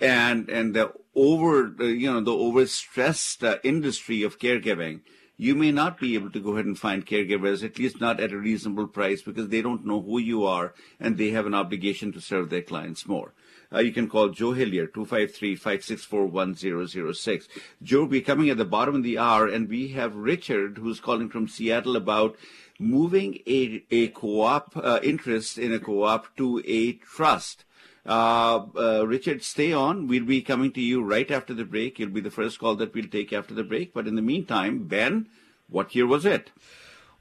[0.00, 5.00] and and the over you know the overstressed uh, industry of caregiving,
[5.37, 8.33] you may not be able to go ahead and find caregivers, at least not at
[8.33, 12.12] a reasonable price, because they don't know who you are and they have an obligation
[12.12, 13.33] to serve their clients more.
[13.72, 17.48] Uh, you can call Joe Hillier, 253-564-1006.
[17.83, 21.28] Joe, we're coming at the bottom of the hour, and we have Richard, who's calling
[21.28, 22.37] from Seattle about
[22.78, 27.64] moving a, a co-op uh, interest in a co-op to a trust.
[28.07, 30.07] Uh, uh, Richard, stay on.
[30.07, 31.99] We'll be coming to you right after the break.
[31.99, 33.95] You'll be the first call that we'll take after the break.
[33.95, 35.29] But in the meantime, Ben,
[35.69, 36.51] what year was it?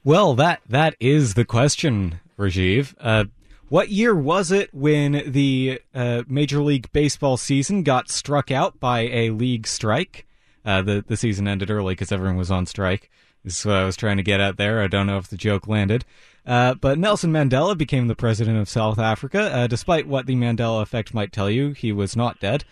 [0.04, 2.94] Well, that that is the question, Rajiv.
[3.00, 3.24] Uh,
[3.68, 9.00] what year was it when the uh, Major League Baseball season got struck out by
[9.00, 10.26] a league strike?
[10.64, 13.10] Uh, the the season ended early because everyone was on strike.
[13.44, 14.80] This is what I was trying to get at there.
[14.80, 16.04] I don't know if the joke landed.
[16.46, 19.40] Uh, but Nelson Mandela became the president of South Africa.
[19.54, 22.64] Uh, despite what the Mandela effect might tell you, he was not dead.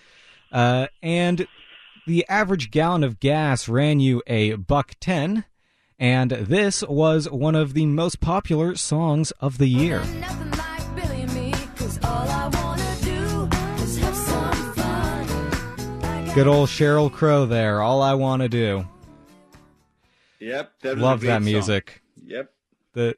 [0.50, 1.46] Uh, and
[2.06, 5.44] the average gallon of gas ran you a buck ten.
[5.98, 10.00] And this was one of the most popular songs of the year.
[10.20, 16.35] Nothing like Billy and me, 'cause all I wanna do is have some fun.
[16.35, 17.82] Good old Sheryl Crow there.
[17.82, 18.87] All I want to do.
[20.42, 21.44] Yep, that Love that song.
[21.44, 22.02] music.
[22.24, 22.52] Yep.
[22.94, 23.16] The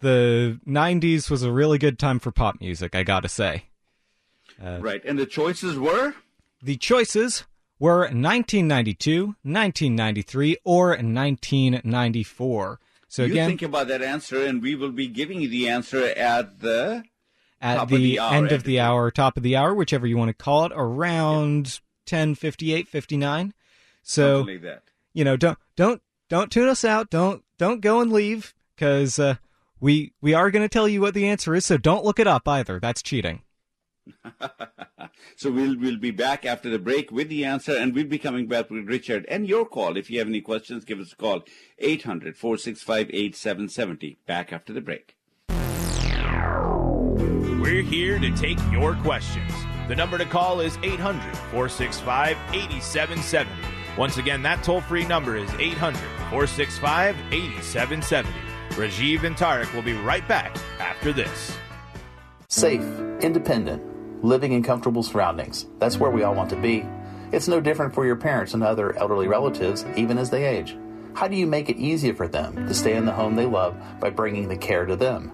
[0.00, 3.64] the 90s was a really good time for pop music, I got to say.
[4.62, 5.02] Uh, Right.
[5.04, 6.14] And the choices were?
[6.62, 7.44] The choices
[7.78, 12.80] were 1992, 1993, or 1994.
[13.08, 16.04] So you again, think about that answer, and we will be giving you the answer
[16.04, 17.02] at the
[17.60, 20.16] at the, of the hour, end of the hour, top of the hour, whichever you
[20.16, 23.52] want to call it, around 10:58, 59.
[24.02, 24.84] So like that.
[25.12, 27.10] you know, don't don't don't tune us out.
[27.10, 29.34] Don't don't go and leave because uh,
[29.80, 31.66] we we are going to tell you what the answer is.
[31.66, 32.80] So don't look it up either.
[32.80, 33.42] That's cheating.
[35.36, 38.46] So we'll we'll be back after the break with the answer, and we'll be coming
[38.46, 39.96] back with Richard and your call.
[39.96, 41.42] If you have any questions, give us a call
[41.82, 44.16] 800-465-8770.
[44.26, 45.16] Back after the break.
[47.60, 49.52] We're here to take your questions.
[49.88, 53.79] The number to call is 800 465 8770.
[53.96, 55.98] Once again, that toll free number is 800
[56.30, 58.30] 465 8770.
[58.70, 61.56] Rajiv and Tarek will be right back after this.
[62.48, 62.82] Safe,
[63.20, 65.66] independent, living in comfortable surroundings.
[65.78, 66.86] That's where we all want to be.
[67.32, 70.76] It's no different for your parents and other elderly relatives, even as they age.
[71.14, 73.76] How do you make it easier for them to stay in the home they love
[74.00, 75.32] by bringing the care to them?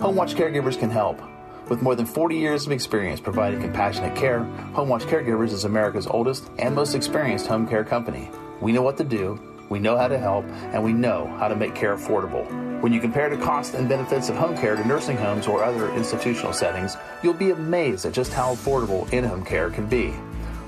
[0.00, 1.20] Home Watch Caregivers can help.
[1.70, 4.40] With more than 40 years of experience providing compassionate care,
[4.74, 8.28] Home Watch Caregivers is America's oldest and most experienced home care company.
[8.60, 11.54] We know what to do, we know how to help, and we know how to
[11.54, 12.44] make care affordable.
[12.80, 15.92] When you compare the costs and benefits of home care to nursing homes or other
[15.92, 20.12] institutional settings, you'll be amazed at just how affordable in home care can be.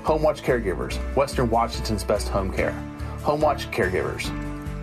[0.05, 2.71] Home Watch Caregivers, Western Washington's best home care.
[3.23, 4.31] Home Watch Caregivers.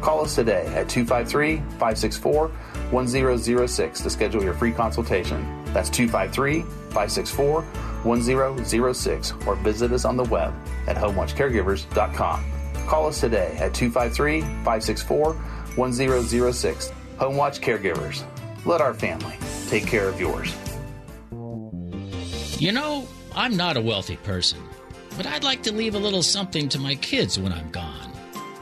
[0.03, 2.51] Call us today at 253 564
[2.91, 5.65] 1006 to schedule your free consultation.
[5.67, 7.63] That's 253 564
[8.03, 10.55] 1006 or visit us on the web
[10.87, 12.45] at homewatchcaregivers.com.
[12.87, 15.35] Call us today at 253 564
[15.77, 16.93] 1006.
[17.19, 18.25] Home Watch Caregivers.
[18.65, 19.37] Let our family
[19.69, 20.55] take care of yours.
[22.61, 24.61] You know, I'm not a wealthy person,
[25.17, 28.00] but I'd like to leave a little something to my kids when I'm gone.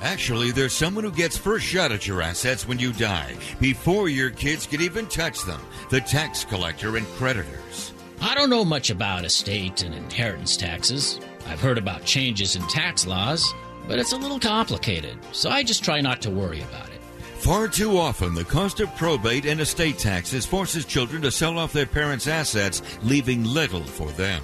[0.01, 4.31] Actually, there's someone who gets first shot at your assets when you die, before your
[4.31, 7.93] kids can even touch them the tax collector and creditors.
[8.21, 11.21] I don't know much about estate and inheritance taxes.
[11.47, 13.53] I've heard about changes in tax laws,
[13.89, 17.01] but it's a little complicated, so I just try not to worry about it.
[17.39, 21.73] Far too often, the cost of probate and estate taxes forces children to sell off
[21.73, 24.43] their parents' assets, leaving little for them.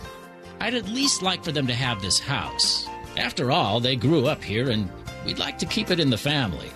[0.61, 2.89] I'd at least like for them to have this house.
[3.17, 4.89] After all, they grew up here and
[5.25, 6.71] we'd like to keep it in the family.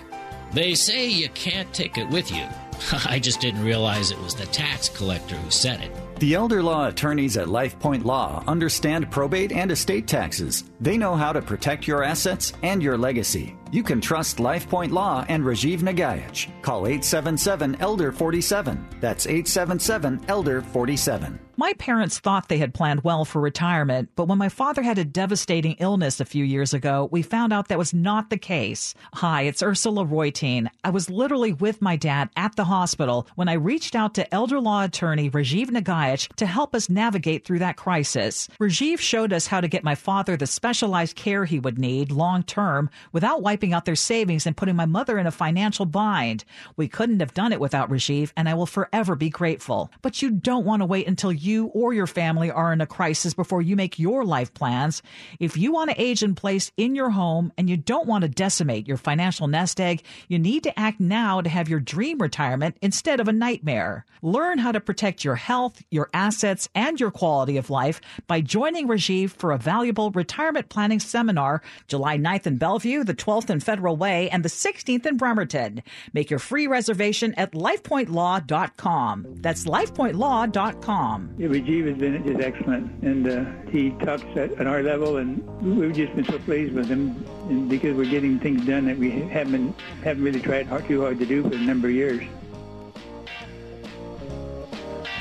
[0.53, 2.47] They say you can't take it with you.
[3.07, 5.93] I just didn't realize it was the tax collector who said it.
[6.21, 10.65] The elder law attorneys at LifePoint Law understand probate and estate taxes.
[10.81, 13.57] They know how to protect your assets and your legacy.
[13.71, 16.49] You can trust LifePoint Law and Rajiv Nagaich.
[16.63, 18.89] Call 877 Elder 47.
[19.01, 21.39] That's 877 Elder 47.
[21.61, 25.05] My parents thought they had planned well for retirement, but when my father had a
[25.05, 28.95] devastating illness a few years ago, we found out that was not the case.
[29.15, 30.69] Hi, it's Ursula Reutin.
[30.85, 34.61] I was literally with my dad at the hospital when I reached out to elder
[34.61, 38.47] law attorney Rajiv Nagaich to help us navigate through that crisis.
[38.61, 42.45] Rajiv showed us how to get my father the specialized care he would need long
[42.45, 46.45] term without wiping out their savings and putting my mother in a financial bind.
[46.77, 49.91] We couldn't have done it without Rajiv, and I will forever be grateful.
[50.03, 53.35] But you don't want to wait until you or your family are in a crisis
[53.35, 55.03] before you make your life plans.
[55.41, 58.29] If you want to age in place in your home and you don't want to
[58.29, 62.77] decimate your financial nest egg, you need to act now to have your dream retirement
[62.83, 64.05] instead of a nightmare.
[64.23, 68.89] Learn how to protect your health, your assets, and your quality of life by joining
[68.89, 73.97] Rajiv for a valuable retirement planning seminar July 9th in Bellevue, the 12th in Federal
[73.97, 75.83] Way, and the 16th in Bremerton.
[76.13, 79.27] Make your free reservation at lifepointlaw.com.
[79.41, 81.35] That's lifepointlaw.com.
[81.47, 85.41] Rajiv has been just excellent, and uh, he talks at, at our level, and
[85.79, 89.13] we've just been so pleased with him, and because we're getting things done that we
[89.13, 92.27] haven't been, haven't really tried hard, too hard to do for a number of years.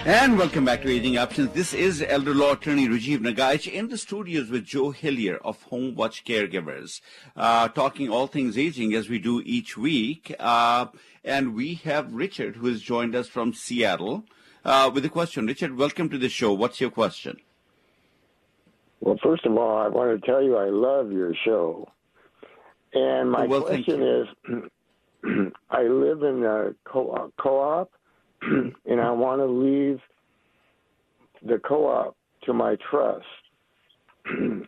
[0.05, 1.51] And welcome back to Aging Options.
[1.51, 5.93] This is elder law attorney Rajiv Nagaich in the studios with Joe Hillier of Home
[5.93, 6.99] Watch Caregivers,
[7.36, 10.34] uh, talking all things aging as we do each week.
[10.39, 10.88] Uh,
[11.24, 14.26] and we have Richard who has joined us from Seattle
[14.68, 15.47] uh, with a question.
[15.47, 16.53] Richard, welcome to the show.
[16.53, 17.38] What's your question?
[18.99, 21.88] Well, first of all, I want to tell you I love your show.
[22.93, 24.28] And my Oh, well, question is
[25.70, 27.91] I live in a co- co-op
[28.41, 29.99] and I want to leave
[31.43, 33.26] the co-op to my trust.
[34.26, 34.68] and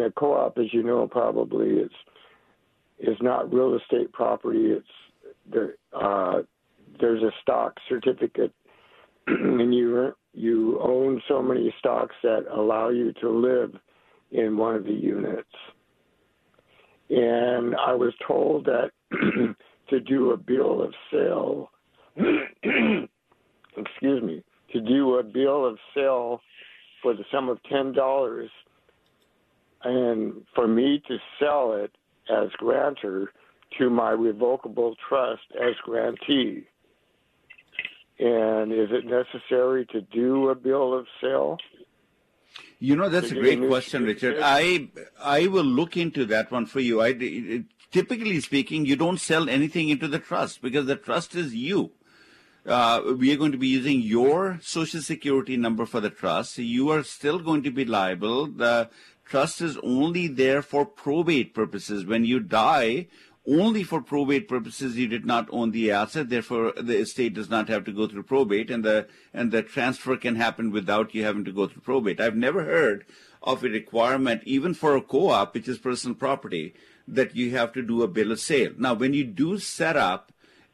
[0.00, 1.90] the co-op, as you know, probably is
[2.98, 4.72] is not real estate property.
[4.72, 4.86] It's
[5.50, 5.74] there.
[5.92, 6.42] Uh,
[7.00, 8.52] there's a stock certificate,
[9.26, 13.74] and you you own so many stocks that allow you to live
[14.30, 15.48] in one of the units.
[17.10, 18.90] And I was told that
[19.90, 21.70] to do a bill of sale
[23.76, 24.42] excuse me,
[24.72, 26.40] to do a bill of sale
[27.02, 28.50] for the sum of ten dollars,
[29.84, 31.92] and for me to sell it
[32.30, 33.32] as grantor
[33.78, 36.64] to my revocable trust as grantee.
[38.20, 41.56] And is it necessary to do a bill of sale?
[42.78, 44.38] You know, that's a great question, Richard.
[44.42, 44.88] I
[45.22, 47.00] I will look into that one for you.
[47.00, 47.12] I,
[47.90, 51.92] typically speaking, you don't sell anything into the trust because the trust is you.
[52.66, 56.58] Uh, we are going to be using your social security number for the trust.
[56.58, 58.46] You are still going to be liable.
[58.46, 58.90] The
[59.24, 62.04] trust is only there for probate purposes.
[62.04, 63.06] When you die,
[63.50, 66.28] only for probate purposes, you did not own the asset.
[66.28, 70.16] Therefore, the estate does not have to go through probate, and the and the transfer
[70.16, 72.20] can happen without you having to go through probate.
[72.20, 73.04] I've never heard
[73.42, 76.74] of a requirement, even for a co-op, which is personal property,
[77.08, 78.72] that you have to do a bill of sale.
[78.78, 80.30] Now, when you do set up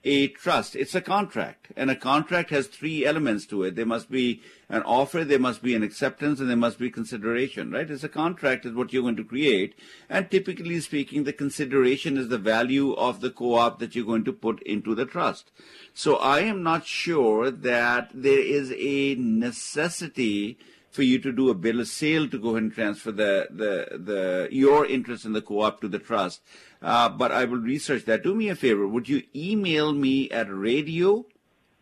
[0.06, 0.76] a trust.
[0.76, 3.74] It's a contract, and a contract has three elements to it.
[3.74, 7.72] There must be an offer, there must be an acceptance, and there must be consideration,
[7.72, 7.90] right?
[7.90, 9.74] It's a contract is what you're going to create.
[10.08, 14.32] And typically speaking, the consideration is the value of the co-op that you're going to
[14.32, 15.50] put into the trust.
[15.92, 20.56] So I am not sure that there is a necessity
[20.96, 23.98] for you to do a bill of sale to go ahead and transfer the, the,
[23.98, 26.40] the, your interest in the co-op to the trust.
[26.82, 28.22] Uh, but I will research that.
[28.22, 28.86] Do me a favor.
[28.86, 31.24] Would you email me at radio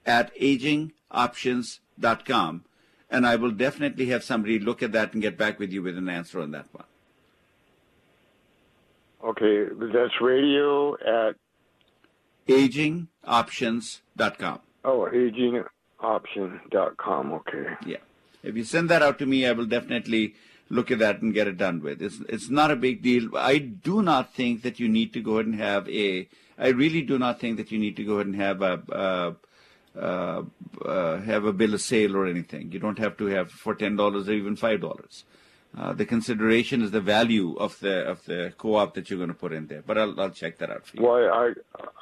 [0.06, 2.64] at agingoptions.com?
[3.10, 5.98] And I will definitely have somebody look at that and get back with you with
[5.98, 6.84] an answer on that one.
[9.24, 11.34] Okay, that's radio at
[12.48, 14.60] agingoptions.com.
[14.84, 17.32] oh agingoption.com.
[17.32, 17.66] Okay.
[17.86, 17.98] Yeah.
[18.42, 20.34] If you send that out to me, I will definitely
[20.68, 22.02] look at that and get it done with.
[22.02, 23.36] It's it's not a big deal.
[23.36, 26.28] I do not think that you need to go ahead and have a.
[26.58, 28.82] I really do not think that you need to go ahead and have a.
[28.90, 29.32] Uh,
[29.96, 32.72] uh, have a bill of sale or anything.
[32.72, 35.24] You don't have to have for ten dollars or even five dollars.
[35.76, 39.34] Uh, the consideration is the value of the of the co-op that you're going to
[39.34, 39.82] put in there.
[39.86, 41.04] But I'll I'll check that out for you.
[41.04, 41.52] Well, I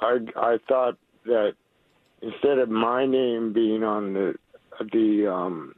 [0.01, 0.97] I I thought
[1.27, 1.55] that
[2.23, 4.35] instead of my name being on the
[4.93, 5.75] the um,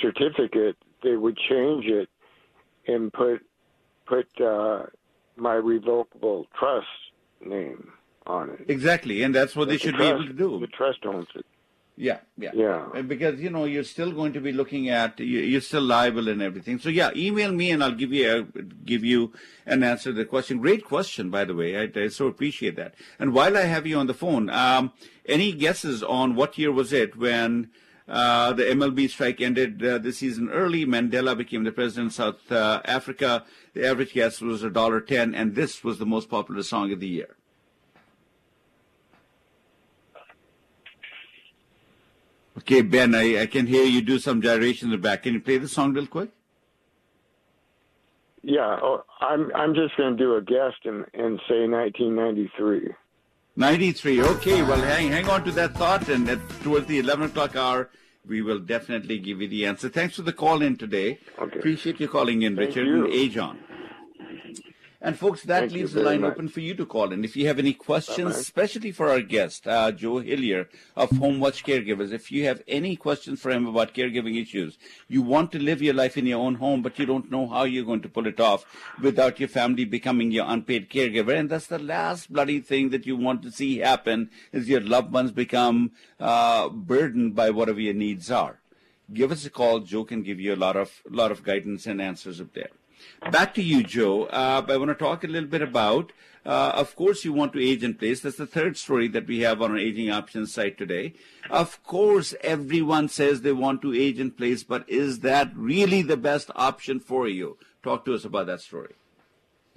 [0.00, 2.08] certificate, they would change it
[2.86, 3.40] and put
[4.06, 4.86] put uh,
[5.36, 6.86] my revocable trust
[7.44, 7.92] name
[8.26, 8.64] on it.
[8.68, 10.58] Exactly, and that's what they But the should be able to do.
[10.60, 11.46] The trust owns it.
[11.96, 13.02] Yeah, yeah, Yeah.
[13.02, 16.40] Because you know you're still going to be looking at you- you're still liable and
[16.40, 16.78] everything.
[16.78, 18.26] So yeah, email me and I'll give you
[18.56, 19.32] a, give you
[19.66, 20.58] an answer to the question.
[20.60, 21.76] Great question, by the way.
[21.76, 22.94] I, I so appreciate that.
[23.18, 24.92] And while I have you on the phone, um,
[25.26, 27.70] any guesses on what year was it when?
[28.10, 30.84] Uh, the MLB strike ended uh, season early.
[30.84, 33.44] Mandela became the president of South uh, Africa.
[33.72, 36.98] The average guess was a dollar ten, and this was the most popular song of
[36.98, 37.36] the year.
[42.58, 45.22] Okay, Ben, I, I can hear you do some gyration in the back.
[45.22, 46.30] Can you play the song real quick?
[48.42, 52.92] Yeah, oh, I'm I'm just going to do a guest and and say 1993.
[53.60, 54.22] 93.
[54.22, 57.90] Okay, well, hang, hang on to that thought, and at, towards the 11 o'clock hour,
[58.26, 59.90] we will definitely give you the answer.
[59.90, 61.18] Thanks for the call in today.
[61.36, 63.04] Appreciate you calling in, Thank Richard you.
[63.04, 63.58] and Ajon.
[65.02, 66.32] And folks, that Thank leaves the line much.
[66.32, 67.24] open for you to call in.
[67.24, 68.38] If you have any questions, Bye-bye.
[68.38, 72.96] especially for our guest, uh, Joe Hillier of Home Watch Caregivers, if you have any
[72.96, 74.76] questions for him about caregiving issues,
[75.08, 77.64] you want to live your life in your own home, but you don't know how
[77.64, 78.66] you're going to pull it off
[79.00, 81.34] without your family becoming your unpaid caregiver.
[81.34, 85.14] And that's the last bloody thing that you want to see happen is your loved
[85.14, 88.60] ones become uh, burdened by whatever your needs are.
[89.10, 89.80] Give us a call.
[89.80, 92.68] Joe can give you a lot of lot of guidance and answers up there.
[93.28, 94.24] Back to you, Joe.
[94.24, 96.12] Uh, I want to talk a little bit about,
[96.46, 98.20] uh, of course, you want to age in place.
[98.20, 101.12] That's the third story that we have on our aging options site today.
[101.50, 106.16] Of course, everyone says they want to age in place, but is that really the
[106.16, 107.58] best option for you?
[107.82, 108.94] Talk to us about that story.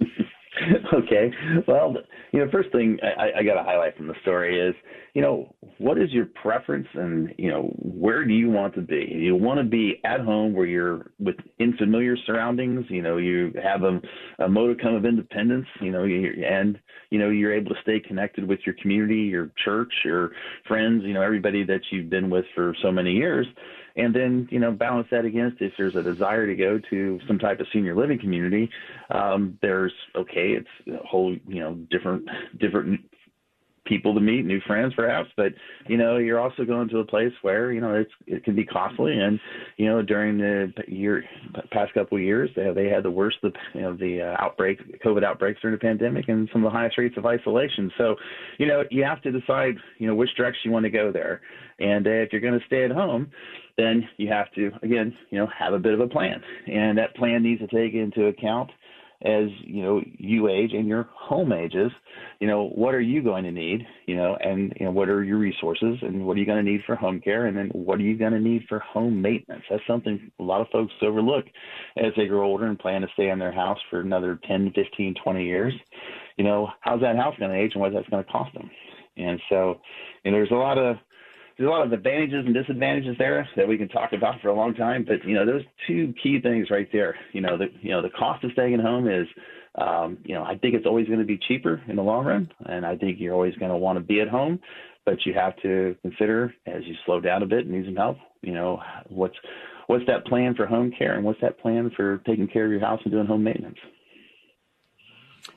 [0.00, 1.30] okay.
[1.68, 1.96] Well,
[2.32, 4.74] you know, first thing I, I got to highlight from the story is,
[5.14, 9.06] you know, what is your preference and, you know, where do you want to be?
[9.10, 13.52] You want to be at home where you're with in familiar surroundings, you know, you
[13.62, 14.00] have a,
[14.42, 18.58] a modicum of independence, you know, and, you know, you're able to stay connected with
[18.66, 20.32] your community, your church, your
[20.66, 23.46] friends, you know, everybody that you've been with for so many years
[23.96, 27.38] and then you know balance that against if there's a desire to go to some
[27.38, 28.68] type of senior living community
[29.10, 33.00] um there's okay it's a whole you know different different
[33.84, 35.52] people to meet new friends perhaps but
[35.88, 38.64] you know you're also going to a place where you know it's it can be
[38.64, 39.18] costly.
[39.18, 39.38] And
[39.76, 41.24] you know during the year
[41.70, 45.00] past couple of years they they had the worst of you know the uh, outbreak
[45.02, 47.90] covid outbreaks during the pandemic and some of the highest rates of isolation.
[47.98, 48.16] So
[48.58, 51.40] you know you have to decide you know which direction you want to go there.
[51.78, 53.30] And uh, if you're going to stay at home
[53.76, 56.40] then you have to again you know have a bit of a plan.
[56.66, 58.70] And that plan needs to take into account
[59.24, 61.90] as you know you age and your home ages
[62.40, 65.24] you know what are you going to need you know and you know what are
[65.24, 67.98] your resources and what are you going to need for home care and then what
[67.98, 69.64] are you going to need for home maintenance?
[69.70, 71.46] That's something a lot of folks overlook
[71.96, 75.14] as they grow older and plan to stay in their house for another 10 15
[75.22, 75.74] 20 years.
[76.36, 78.70] You know how's that house going to age and what that's going to cost them?
[79.16, 79.80] And so
[80.24, 80.96] you know there's a lot of
[81.56, 84.54] there's a lot of advantages and disadvantages there that we can talk about for a
[84.54, 85.04] long time.
[85.06, 87.16] But you know, those two key things right there.
[87.32, 89.26] You know, the you know the cost of staying at home is,
[89.76, 92.50] um, you know, I think it's always going to be cheaper in the long run,
[92.66, 94.58] and I think you're always going to want to be at home.
[95.06, 98.16] But you have to consider as you slow down a bit and need some help.
[98.42, 99.36] You know, what's
[99.86, 102.80] what's that plan for home care and what's that plan for taking care of your
[102.80, 103.78] house and doing home maintenance.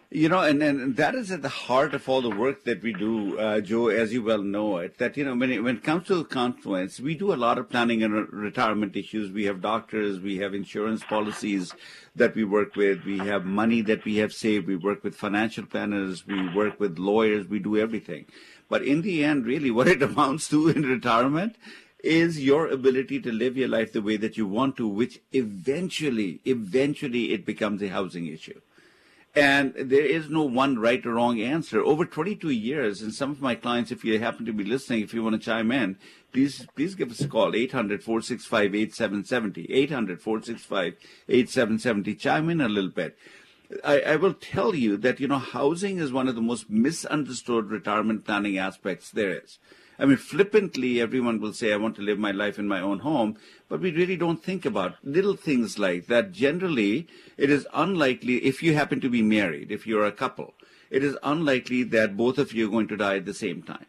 [0.09, 2.93] You know, and, and that is at the heart of all the work that we
[2.93, 5.83] do, uh, Joe, as you well know it, that, you know, when it, when it
[5.83, 9.29] comes to the confluence, we do a lot of planning and re- retirement issues.
[9.29, 11.73] We have doctors, we have insurance policies
[12.15, 15.65] that we work with, we have money that we have saved, we work with financial
[15.65, 18.27] planners, we work with lawyers, we do everything.
[18.69, 21.57] But in the end, really, what it amounts to in retirement
[22.01, 26.39] is your ability to live your life the way that you want to, which eventually,
[26.45, 28.61] eventually it becomes a housing issue.
[29.37, 31.79] And there is no one right or wrong answer.
[31.79, 35.13] Over 22 years, and some of my clients, if you happen to be listening, if
[35.13, 35.99] you want to chime in,
[36.33, 39.69] please please give us a call, 800-465-8770,
[41.29, 42.19] 800-465-8770.
[42.19, 43.15] Chime in a little bit.
[43.83, 47.69] I, I will tell you that, you know, housing is one of the most misunderstood
[47.69, 49.59] retirement planning aspects there is.
[49.99, 52.99] I mean, flippantly, everyone will say, I want to live my life in my own
[52.99, 53.37] home,
[53.67, 56.31] but we really don't think about little things like that.
[56.31, 60.53] Generally, it is unlikely, if you happen to be married, if you're a couple,
[60.91, 63.87] it is unlikely that both of you are going to die at the same time.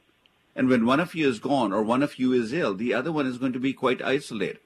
[0.56, 3.12] And when one of you is gone or one of you is ill, the other
[3.12, 4.58] one is going to be quite isolated.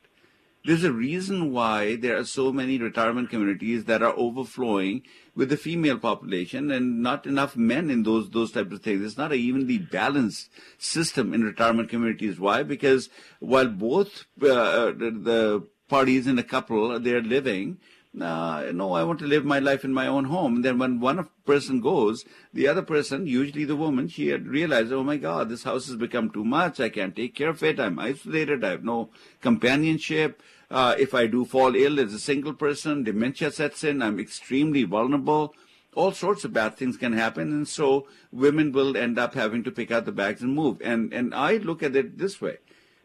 [0.65, 5.03] There's a reason why there are so many retirement communities that are overflowing
[5.35, 9.05] with the female population and not enough men in those those types of things.
[9.05, 12.39] It's not an evenly balanced system in retirement communities.
[12.39, 12.63] Why?
[12.63, 13.09] Because
[13.41, 17.79] while both uh, the, parties in a couple they're living,
[18.21, 20.61] uh, no, I want to live my life in my own home.
[20.61, 25.03] Then when one person goes, the other person, usually the woman, she had realized, oh
[25.03, 26.79] my God, this house has become too much.
[26.79, 27.81] I can't take care of it.
[27.81, 28.65] I'm isolated.
[28.65, 29.09] I have no
[29.41, 30.43] companionship.
[30.71, 34.03] Uh, if I do fall ill as a single person, dementia sets in.
[34.03, 35.55] I'm extremely vulnerable.
[35.95, 37.51] All sorts of bad things can happen.
[37.51, 40.83] And so women will end up having to pick out the bags and move.
[40.83, 42.59] And, and I look at it this way.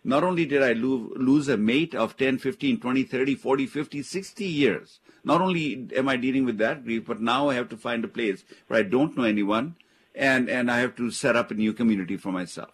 [0.07, 4.01] Not only did I lo- lose a mate of 10, 15, 20, 30, 40, 50,
[4.01, 7.77] 60 years, not only am I dealing with that grief, but now I have to
[7.77, 9.75] find a place where I don't know anyone
[10.15, 12.69] and, and I have to set up a new community for myself.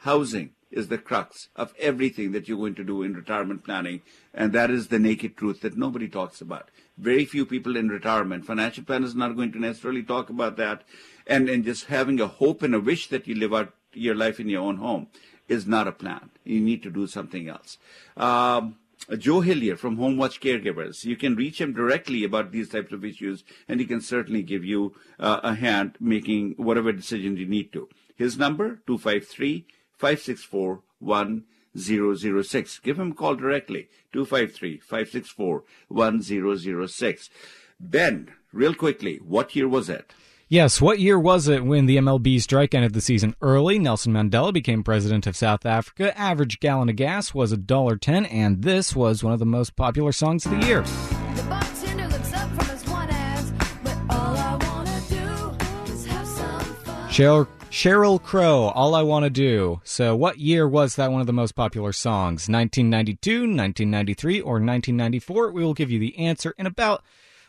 [0.00, 4.00] Housing is the crux of everything that you're going to do in retirement planning,
[4.32, 6.70] and that is the naked truth that nobody talks about.
[6.96, 10.82] Very few people in retirement, financial planners are not going to necessarily talk about that,
[11.26, 14.40] and, and just having a hope and a wish that you live out your life
[14.40, 15.06] in your own home
[15.48, 16.30] is not a plan.
[16.44, 17.78] You need to do something else.
[18.16, 18.76] Um,
[19.18, 21.04] Joe Hillier from Home Watch Caregivers.
[21.04, 24.64] You can reach him directly about these types of issues, and he can certainly give
[24.64, 27.88] you uh, a hand making whatever decision you need to.
[28.16, 29.66] His number, 253
[29.98, 32.78] 564 1006.
[32.78, 37.30] Give him a call directly, 253 564 1006.
[37.78, 40.12] Ben, real quickly, what year was it?
[40.54, 43.76] Yes, what year was it when the MLB strike ended the season early?
[43.76, 46.16] Nelson Mandela became president of South Africa.
[46.16, 50.46] Average gallon of gas was $1.10, and this was one of the most popular songs
[50.46, 50.82] of the year.
[50.82, 53.52] The bartender looks up from his one ass,
[53.82, 57.10] but all I wanna do is have some fun.
[57.10, 59.80] Sheryl, Sheryl Crow, All I Want to Do.
[59.82, 62.48] So, what year was that one of the most popular songs?
[62.48, 65.50] 1992, 1993, or 1994?
[65.50, 67.02] We will give you the answer in about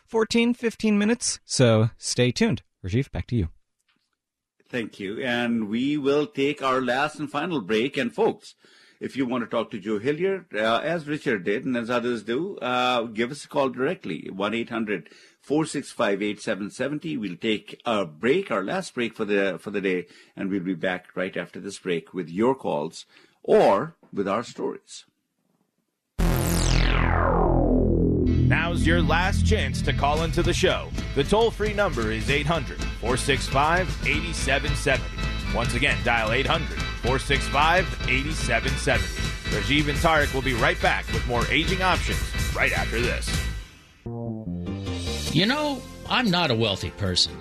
[0.06, 2.62] 14, 15 minutes, so stay tuned.
[2.84, 3.48] Rajiv, back to you.
[4.68, 5.22] Thank you.
[5.22, 7.96] And we will take our last and final break.
[7.96, 8.54] And folks,
[9.00, 12.24] if you want to talk to Joe Hillier, uh, as Richard did and as others
[12.24, 17.18] do, uh, give us a call directly, 1-800-465-8770.
[17.18, 20.74] We'll take a break, our last break for the, for the day, and we'll be
[20.74, 23.06] back right after this break with your calls
[23.42, 25.04] or with our stories.
[28.46, 30.88] Now's your last chance to call into the show.
[31.16, 35.02] The toll free number is 800 465 8770.
[35.52, 39.02] Once again, dial 800 465 8770.
[39.50, 42.20] Rajiv and Tarek will be right back with more aging options
[42.54, 43.28] right after this.
[45.34, 47.36] You know, I'm not a wealthy person,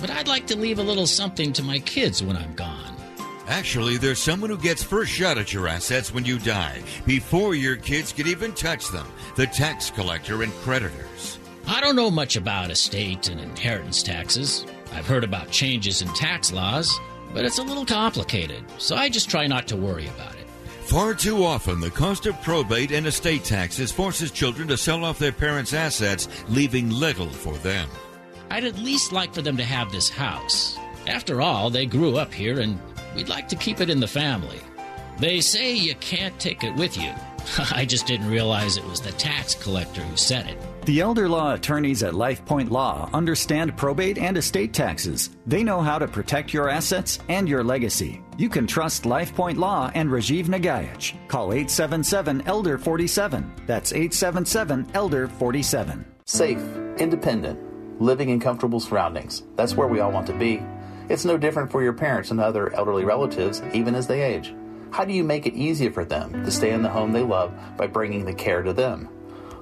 [0.00, 2.75] but I'd like to leave a little something to my kids when I'm gone.
[3.48, 7.76] Actually, there's someone who gets first shot at your assets when you die, before your
[7.76, 11.38] kids can even touch them the tax collector and creditors.
[11.68, 14.66] I don't know much about estate and inheritance taxes.
[14.92, 16.98] I've heard about changes in tax laws,
[17.34, 20.46] but it's a little complicated, so I just try not to worry about it.
[20.86, 25.18] Far too often, the cost of probate and estate taxes forces children to sell off
[25.18, 27.88] their parents' assets, leaving little for them.
[28.50, 30.78] I'd at least like for them to have this house.
[31.06, 32.80] After all, they grew up here and
[33.16, 34.60] we'd like to keep it in the family.
[35.18, 37.12] They say you can't take it with you.
[37.72, 40.58] I just didn't realize it was the tax collector who said it.
[40.84, 45.30] The elder law attorneys at LifePoint Law understand probate and estate taxes.
[45.46, 48.22] They know how to protect your assets and your legacy.
[48.36, 51.14] You can trust LifePoint Law and Rajiv Nagaich.
[51.28, 53.52] Call 877 Elder 47.
[53.66, 56.04] That's 877 Elder 47.
[56.26, 56.60] Safe,
[56.98, 59.42] independent, living in comfortable surroundings.
[59.56, 60.62] That's where we all want to be.
[61.08, 64.54] It's no different for your parents and other elderly relatives, even as they age.
[64.90, 67.52] How do you make it easier for them to stay in the home they love
[67.76, 69.08] by bringing the care to them?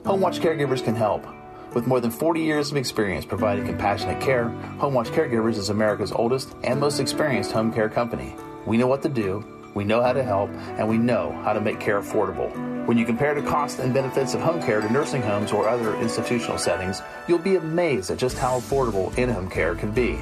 [0.07, 1.27] Home Watch Caregivers can help.
[1.75, 6.13] With more than 40 years of experience providing compassionate care, Home Watch Caregivers is America's
[6.13, 8.37] oldest and most experienced home care company.
[8.65, 11.61] We know what to do, we know how to help, and we know how to
[11.61, 12.51] make care affordable.
[12.87, 15.97] When you compare the costs and benefits of home care to nursing homes or other
[15.97, 20.19] institutional settings, you'll be amazed at just how affordable in home care can be.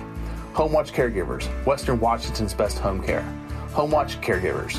[0.55, 3.23] Home Watch Caregivers, Western Washington's best home care.
[3.73, 4.77] Home Watch Caregivers.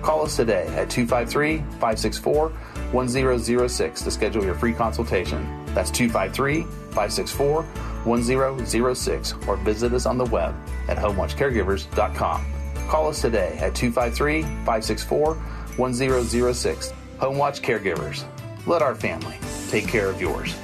[0.00, 5.44] Call us today at 253 564 1006 to schedule your free consultation.
[5.74, 7.62] That's 253 564
[8.04, 10.54] 1006 or visit us on the web
[10.88, 12.46] at homewatchcaregivers.com.
[12.88, 16.92] Call us today at 253 564 1006.
[17.18, 18.24] Home Watch Caregivers.
[18.66, 19.36] Let our family
[19.68, 20.56] take care of yours.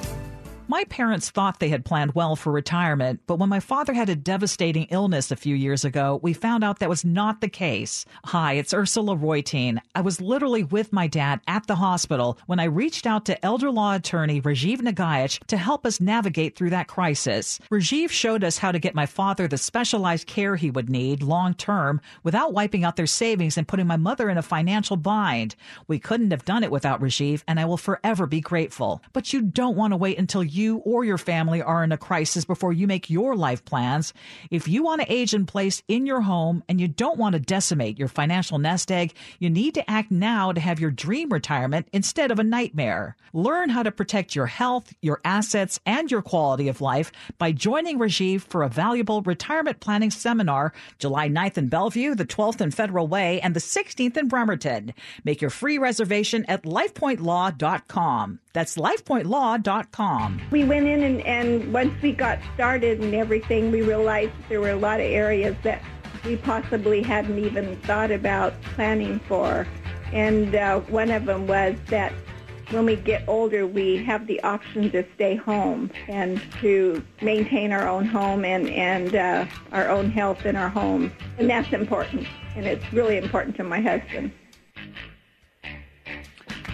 [0.68, 4.16] My parents thought they had planned well for retirement, but when my father had a
[4.16, 8.04] devastating illness a few years ago, we found out that was not the case.
[8.24, 9.78] Hi, it's Ursula Reutin.
[9.94, 13.70] I was literally with my dad at the hospital when I reached out to elder
[13.70, 17.60] law attorney Rajiv Nagaich to help us navigate through that crisis.
[17.70, 21.54] Rajiv showed us how to get my father the specialized care he would need long
[21.54, 25.54] term without wiping out their savings and putting my mother in a financial bind.
[25.86, 29.00] We couldn't have done it without Rajiv, and I will forever be grateful.
[29.12, 32.44] But you don't want to wait until you or your family are in a crisis
[32.44, 34.12] before you make your life plans.
[34.50, 37.40] If you want to age in place in your home and you don't want to
[37.40, 41.88] decimate your financial nest egg, you need to act now to have your dream retirement
[41.92, 43.16] instead of a nightmare.
[43.32, 47.98] Learn how to protect your health, your assets, and your quality of life by joining
[47.98, 53.06] Rajiv for a valuable retirement planning seminar July 9th in Bellevue, the 12th in Federal
[53.06, 54.94] Way, and the 16th in Bremerton.
[55.24, 58.40] Make your free reservation at lifepointlaw.com.
[58.56, 60.40] That's lifepointlaw.com.
[60.50, 64.70] We went in and, and once we got started and everything, we realized there were
[64.70, 65.82] a lot of areas that
[66.24, 69.66] we possibly hadn't even thought about planning for.
[70.10, 72.14] And uh, one of them was that
[72.70, 77.86] when we get older, we have the option to stay home and to maintain our
[77.86, 81.12] own home and, and uh, our own health in our home.
[81.36, 82.26] And that's important.
[82.56, 84.32] And it's really important to my husband.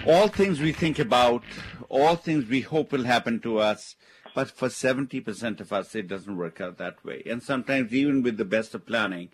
[0.07, 1.43] all things we think about,
[1.93, 3.97] all things we hope will happen to us,
[4.35, 7.23] but for 70% of us, it doesn't work out that way.
[7.27, 9.29] And sometimes, even with the best of planning,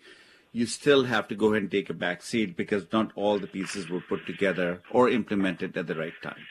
[0.51, 3.47] you still have to go ahead and take a back seat because not all the
[3.47, 6.45] pieces were put together or implemented at the right time.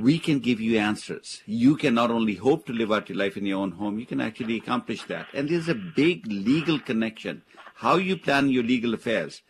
[0.00, 1.42] We can give you answers.
[1.46, 4.06] You can not only hope to live out your life in your own home, you
[4.06, 5.28] can actually accomplish that.
[5.32, 7.42] And there's a big legal connection.
[7.76, 9.42] How you plan your legal affairs,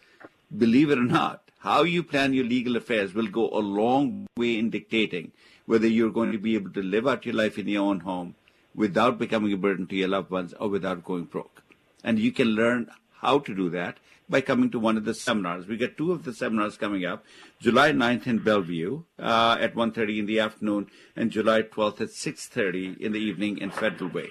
[0.59, 4.59] believe it or not, how you plan your legal affairs will go a long way
[4.59, 5.33] in dictating
[5.67, 8.35] whether you're going to be able to live out your life in your own home
[8.75, 11.63] without becoming a burden to your loved ones or without going broke.
[12.03, 12.91] And you can learn
[13.21, 13.99] how to do that
[14.29, 15.67] by coming to one of the seminars.
[15.67, 17.25] We got two of the seminars coming up,
[17.61, 22.99] July 9th in Bellevue uh, at 1.30 in the afternoon and July 12th at 6.30
[22.99, 24.31] in the evening in Federal Way.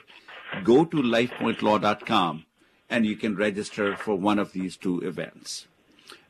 [0.64, 2.46] Go to lifepointlaw.com
[2.90, 5.68] and you can register for one of these two events.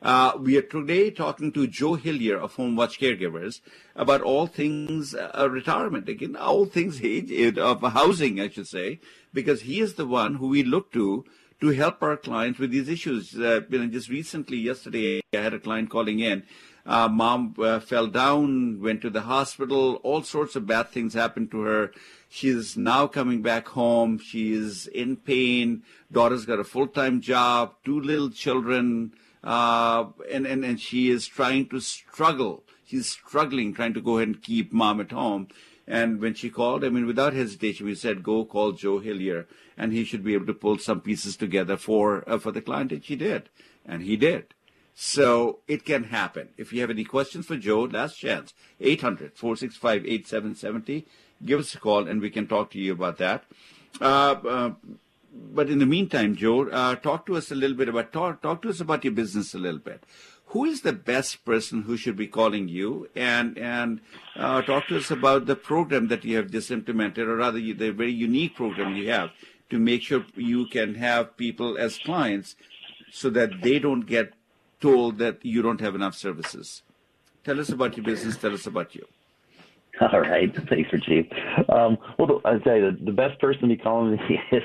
[0.02, 3.60] Uh, we are today talking to Joe Hillier of Home Watch Caregivers
[3.96, 9.00] about all things uh, retirement, again, all things age, of housing, I should say,
[9.32, 11.24] because he is the one who we look to
[11.60, 13.34] to help our clients with these issues.
[13.34, 16.42] Uh, you know, just recently, yesterday, I had a client calling in.
[16.86, 19.94] Uh, mom uh, fell down, went to the hospital.
[20.02, 21.92] All sorts of bad things happened to her.
[22.28, 24.18] She's now coming back home.
[24.18, 25.82] She's in pain.
[26.12, 29.14] Daughter's got a full-time job, two little children,
[29.44, 32.64] uh, and, and, and she is trying to struggle.
[32.86, 35.48] She's struggling, trying to go ahead and keep mom at home.
[35.86, 39.92] And when she called, I mean, without hesitation, we said, "Go call Joe Hillier, and
[39.92, 43.04] he should be able to pull some pieces together for uh, for the client." And
[43.04, 43.50] she did,
[43.84, 44.54] and he did.
[44.94, 46.48] So it can happen.
[46.56, 51.04] If you have any questions for Joe, last chance 800-465-8770.
[51.44, 53.44] Give us a call, and we can talk to you about that.
[54.00, 54.70] Uh, uh,
[55.34, 58.62] but in the meantime, Joe, uh, talk to us a little bit about talk, talk
[58.62, 60.04] to us about your business a little bit.
[60.48, 64.00] Who is the best person who should be calling you, and and
[64.36, 67.90] uh, talk to us about the program that you have just implemented, or rather, the
[67.90, 69.30] very unique program you have
[69.70, 72.54] to make sure you can have people as clients,
[73.10, 74.34] so that they don't get
[74.80, 76.82] told that you don't have enough services.
[77.42, 78.36] Tell us about your business.
[78.36, 79.06] Tell us about you.
[80.12, 81.74] All right, thanks for.
[81.74, 84.62] Um, well, I tell you, the, the best person to be calling me is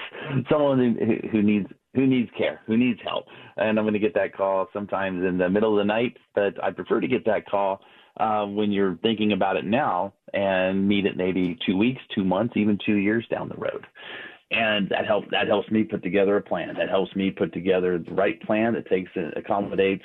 [0.50, 3.26] someone who, who needs who needs care, who needs help,
[3.58, 6.18] and I'm going to get that call sometimes in the middle of the night.
[6.36, 7.82] But I prefer to get that call
[8.18, 12.54] uh, when you're thinking about it now and meet it maybe two weeks, two months,
[12.58, 13.86] even two years down the road.
[14.52, 16.76] And that helps that helps me put together a plan.
[16.76, 20.04] That helps me put together the right plan that takes accommodates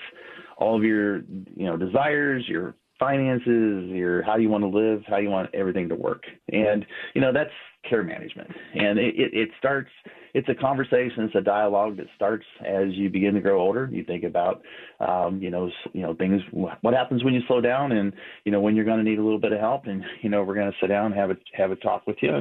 [0.58, 1.18] all of your
[1.56, 5.88] you know desires, your finances, your how you want to live, how you want everything
[5.88, 6.22] to work.
[6.52, 6.84] And
[7.14, 7.50] you know that's
[7.88, 8.50] care management.
[8.74, 9.90] And it, it, it starts
[10.34, 13.88] it's a conversation, it's a dialogue that starts as you begin to grow older.
[13.92, 14.62] You think about
[15.00, 18.12] um, you know you know things what happens when you slow down and
[18.44, 20.42] you know when you're going to need a little bit of help and you know
[20.42, 22.40] we're going to sit down and have a have a talk with you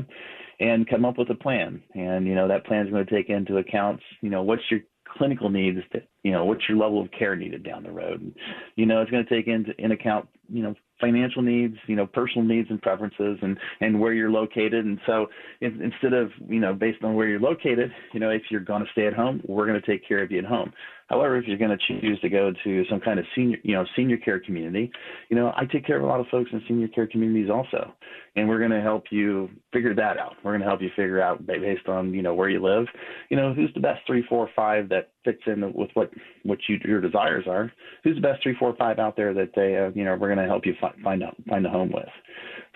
[0.60, 1.82] and come up with a plan.
[1.94, 4.82] And you know that plan is going to take into account you know what's your
[5.18, 8.22] clinical needs that you know what's your level of care needed down the road?
[8.22, 8.36] And,
[8.76, 12.08] you know it's going to take into in account you know financial needs, you know,
[12.08, 14.86] personal needs and preferences, and and where you're located.
[14.86, 15.28] And so
[15.62, 18.84] in, instead of you know based on where you're located, you know, if you're going
[18.84, 20.72] to stay at home, we're going to take care of you at home.
[21.08, 23.86] However, if you're going to choose to go to some kind of senior, you know,
[23.96, 24.92] senior care community,
[25.30, 27.94] you know, I take care of a lot of folks in senior care communities also,
[28.36, 30.34] and we're going to help you figure that out.
[30.44, 32.88] We're going to help you figure out based on you know where you live,
[33.30, 36.10] you know, who's the best three, four, five that fits in with what
[36.44, 37.72] what you, your desires are.
[38.04, 40.44] Who's the best three, four, five out there that they, uh, you know, we're going
[40.44, 40.74] to help you
[41.04, 42.10] find find a, find a home with.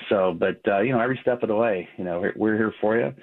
[0.09, 2.73] So, but uh, you know, every step of the way, you know, we're, we're here
[2.79, 3.13] for you.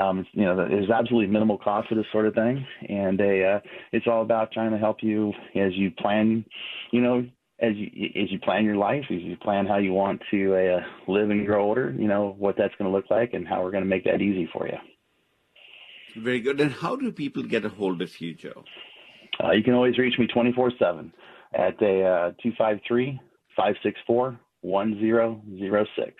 [0.00, 3.60] Um, you know, there's absolutely minimal cost for this sort of thing, and a, uh,
[3.92, 6.44] it's all about trying to help you as you plan,
[6.90, 7.26] you know,
[7.60, 7.86] as you
[8.20, 10.80] as you plan your life, as you plan how you want to uh,
[11.10, 11.94] live and grow older.
[11.96, 14.20] You know what that's going to look like, and how we're going to make that
[14.20, 14.76] easy for you.
[16.22, 16.60] Very good.
[16.60, 18.64] And how do people get a hold of you, Joe?
[19.42, 21.12] Uh, you can always reach me 24/7
[21.54, 23.20] at a uh, 253
[23.56, 26.14] 564 1006.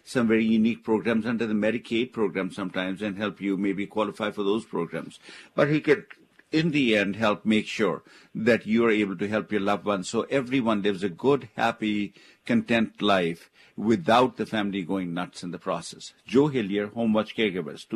[0.05, 4.43] some very unique programs under the Medicaid program sometimes and help you maybe qualify for
[4.43, 5.19] those programs.
[5.55, 6.07] But he could
[6.53, 8.03] in the end help make sure
[8.35, 12.13] that you are able to help your loved ones so everyone lives a good, happy,
[12.45, 16.13] content life without the family going nuts in the process.
[16.27, 17.87] Joe Hillier, Home Watch Caregivers,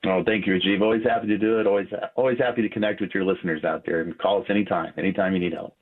[0.06, 0.82] Oh, thank you, Rajiv.
[0.82, 1.66] Always happy to do it.
[1.66, 5.32] Always, always happy to connect with your listeners out there and call us anytime, anytime
[5.32, 5.76] you need help.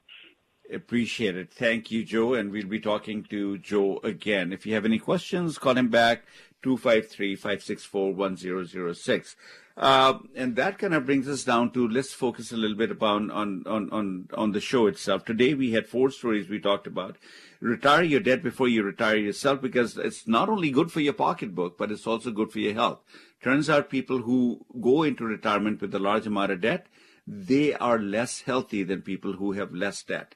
[0.73, 1.53] Appreciate it.
[1.53, 2.35] Thank you, Joe.
[2.35, 4.53] And we'll be talking to Joe again.
[4.53, 6.23] If you have any questions, call him back
[6.63, 9.37] 253 564 1006.
[9.75, 13.31] Uh, and that kind of brings us down to let's focus a little bit upon
[13.31, 15.25] on, on, on, on the show itself.
[15.25, 17.17] Today we had four stories we talked about.
[17.61, 21.79] Retire your debt before you retire yourself because it's not only good for your pocketbook,
[21.79, 23.01] but it's also good for your health.
[23.43, 26.87] Turns out people who go into retirement with a large amount of debt,
[27.27, 30.35] they are less healthy than people who have less debt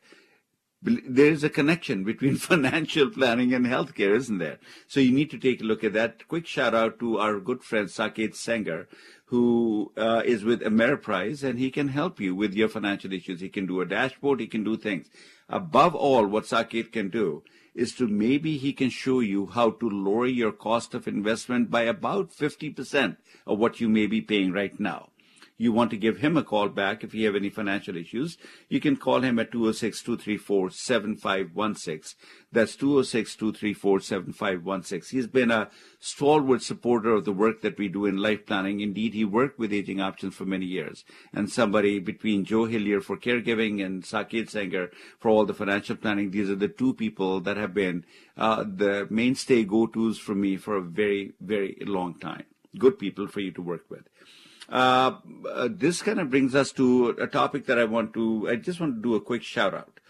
[0.87, 4.59] there is a connection between financial planning and healthcare, isn't there?
[4.87, 6.29] So you need to take a look at that.
[6.29, 8.89] Quick shout out to our good friend Saket Sanger,
[9.27, 13.41] who uh, is with Ameriprise, and he can help you with your financial issues.
[13.41, 14.39] He can do a dashboard.
[14.39, 15.09] He can do things.
[15.49, 17.43] Above all, what Saket can do
[17.75, 21.83] is to maybe he can show you how to lower your cost of investment by
[21.83, 23.17] about 50%
[23.47, 25.11] of what you may be paying right now
[25.59, 28.37] you want to give him a call back if you have any financial issues,
[28.69, 32.15] you can call him at 206-234-7516.
[32.53, 35.09] That's 206-234-7516.
[35.11, 38.81] He's been a stalwart supporter of the work that we do in life planning.
[38.81, 41.05] Indeed, he worked with Aging Options for many years.
[41.33, 46.31] And somebody between Joe Hillier for caregiving and Saket Sanger for all the financial planning,
[46.31, 48.05] these are the two people that have been
[48.37, 52.45] uh, the mainstay go-tos for me for a very, very long time.
[52.79, 54.07] Good people for you to work with.
[54.69, 55.17] Uh,
[55.69, 58.97] this kind of brings us to a topic that I want to, I just want
[58.97, 60.01] to do a quick shout out.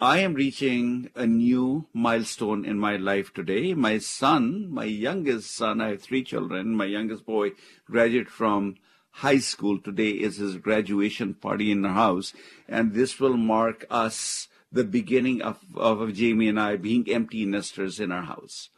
[0.00, 3.74] I am reaching a new milestone in my life today.
[3.74, 6.74] My son, my youngest son, I have three children.
[6.74, 7.50] My youngest boy
[7.84, 8.76] graduated from
[9.10, 9.78] high school.
[9.78, 12.32] Today is his graduation party in our house.
[12.68, 18.00] And this will mark us the beginning of, of Jamie and I being empty nesters
[18.00, 18.70] in our house.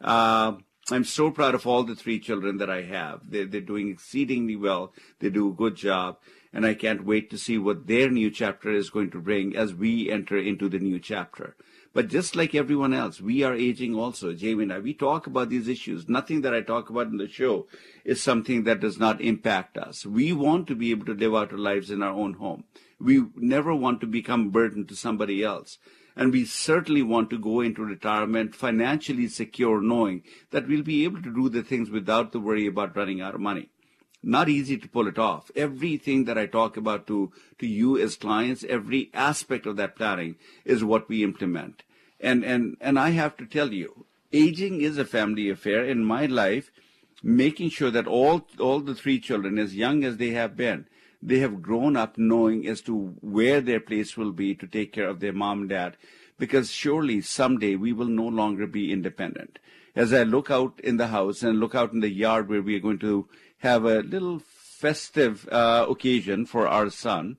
[0.00, 0.54] Uh,
[0.90, 3.30] I'm so proud of all the three children that I have.
[3.30, 4.92] They're, they're doing exceedingly well.
[5.18, 6.18] They do a good job.
[6.52, 9.74] And I can't wait to see what their new chapter is going to bring as
[9.74, 11.56] we enter into the new chapter.
[11.94, 14.34] But just like everyone else, we are aging also.
[14.34, 16.08] Jamie and I, we talk about these issues.
[16.08, 17.66] Nothing that I talk about in the show
[18.04, 20.04] is something that does not impact us.
[20.04, 22.64] We want to be able to live out our lives in our own home.
[23.00, 25.78] We never want to become burden to somebody else.
[26.16, 31.22] And we certainly want to go into retirement financially secure, knowing that we'll be able
[31.22, 33.70] to do the things without the worry about running out of money.
[34.22, 35.50] Not easy to pull it off.
[35.54, 40.36] Everything that I talk about to, to you as clients, every aspect of that planning
[40.64, 41.82] is what we implement.
[42.20, 45.84] And, and, and I have to tell you, aging is a family affair.
[45.84, 46.70] In my life,
[47.22, 50.86] making sure that all all the three children, as young as they have been,
[51.26, 55.08] they have grown up knowing as to where their place will be to take care
[55.08, 55.96] of their mom and dad,
[56.38, 59.58] because surely someday we will no longer be independent.
[59.96, 62.76] As I look out in the house and look out in the yard where we
[62.76, 67.38] are going to have a little festive uh, occasion for our son,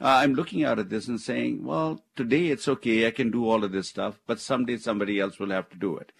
[0.00, 3.48] uh, I'm looking out at this and saying, well, today it's okay, I can do
[3.48, 6.12] all of this stuff, but someday somebody else will have to do it.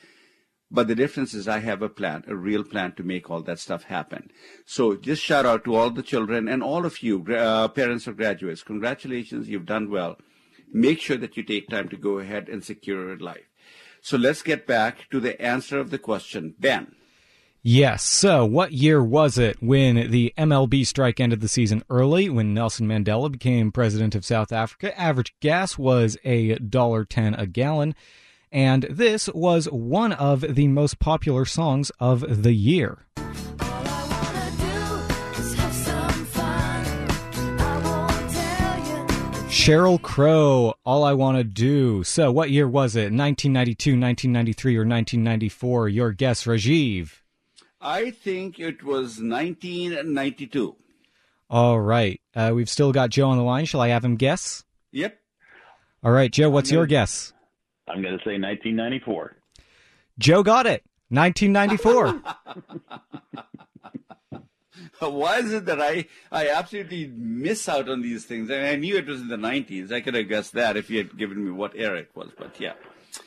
[0.74, 3.58] But the difference is I have a plan, a real plan to make all that
[3.58, 4.30] stuff happen.
[4.64, 8.16] So just shout out to all the children and all of you, uh, parents of
[8.16, 8.62] graduates.
[8.62, 10.16] Congratulations, you've done well.
[10.72, 13.50] Make sure that you take time to go ahead and secure your life.
[14.00, 16.54] So let's get back to the answer of the question.
[16.58, 16.94] Ben.
[17.64, 18.02] Yes.
[18.02, 22.28] So, what year was it when the MLB strike ended the season early?
[22.28, 27.46] When Nelson Mandela became president of South Africa, average gas was a dollar ten a
[27.46, 27.94] gallon,
[28.52, 32.98] and this was one of the most popular songs of the year.
[39.48, 42.02] Sheryl Crow, All I Want to Do.
[42.02, 43.12] So, what year was it?
[43.12, 45.88] 1992, 1993, or 1994?
[45.88, 47.20] Your guess, Rajiv.
[47.80, 50.74] I think it was 1992.
[51.48, 52.20] All right.
[52.34, 53.64] Uh, we've still got Joe on the line.
[53.64, 54.64] Shall I have him guess?
[54.90, 55.18] Yep.
[56.02, 57.31] All right, Joe, what's your guess?
[57.92, 59.36] I'm going to say 1994.
[60.18, 60.82] Joe got it.
[61.10, 62.22] 1994.
[65.00, 68.48] Why is it that I, I absolutely miss out on these things?
[68.48, 69.92] And I knew it was in the 90s.
[69.92, 72.58] I could have guessed that if you had given me what era it was, but
[72.58, 72.72] yeah.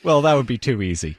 [0.02, 1.16] well, that would be too easy.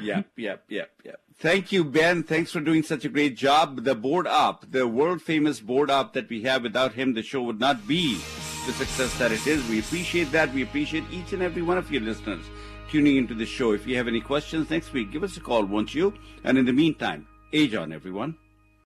[0.00, 1.20] Yep, yep, yep, yep.
[1.36, 2.22] Thank you, Ben.
[2.22, 3.84] Thanks for doing such a great job.
[3.84, 7.42] The board up, the world famous board up that we have, without him, the show
[7.42, 8.14] would not be
[8.66, 9.68] the success that it is.
[9.68, 10.52] We appreciate that.
[10.52, 12.44] We appreciate each and every one of you listeners
[12.92, 13.72] tuning into the show.
[13.72, 16.12] If you have any questions next week, give us a call, won't you?
[16.44, 18.36] And in the meantime, age on, everyone.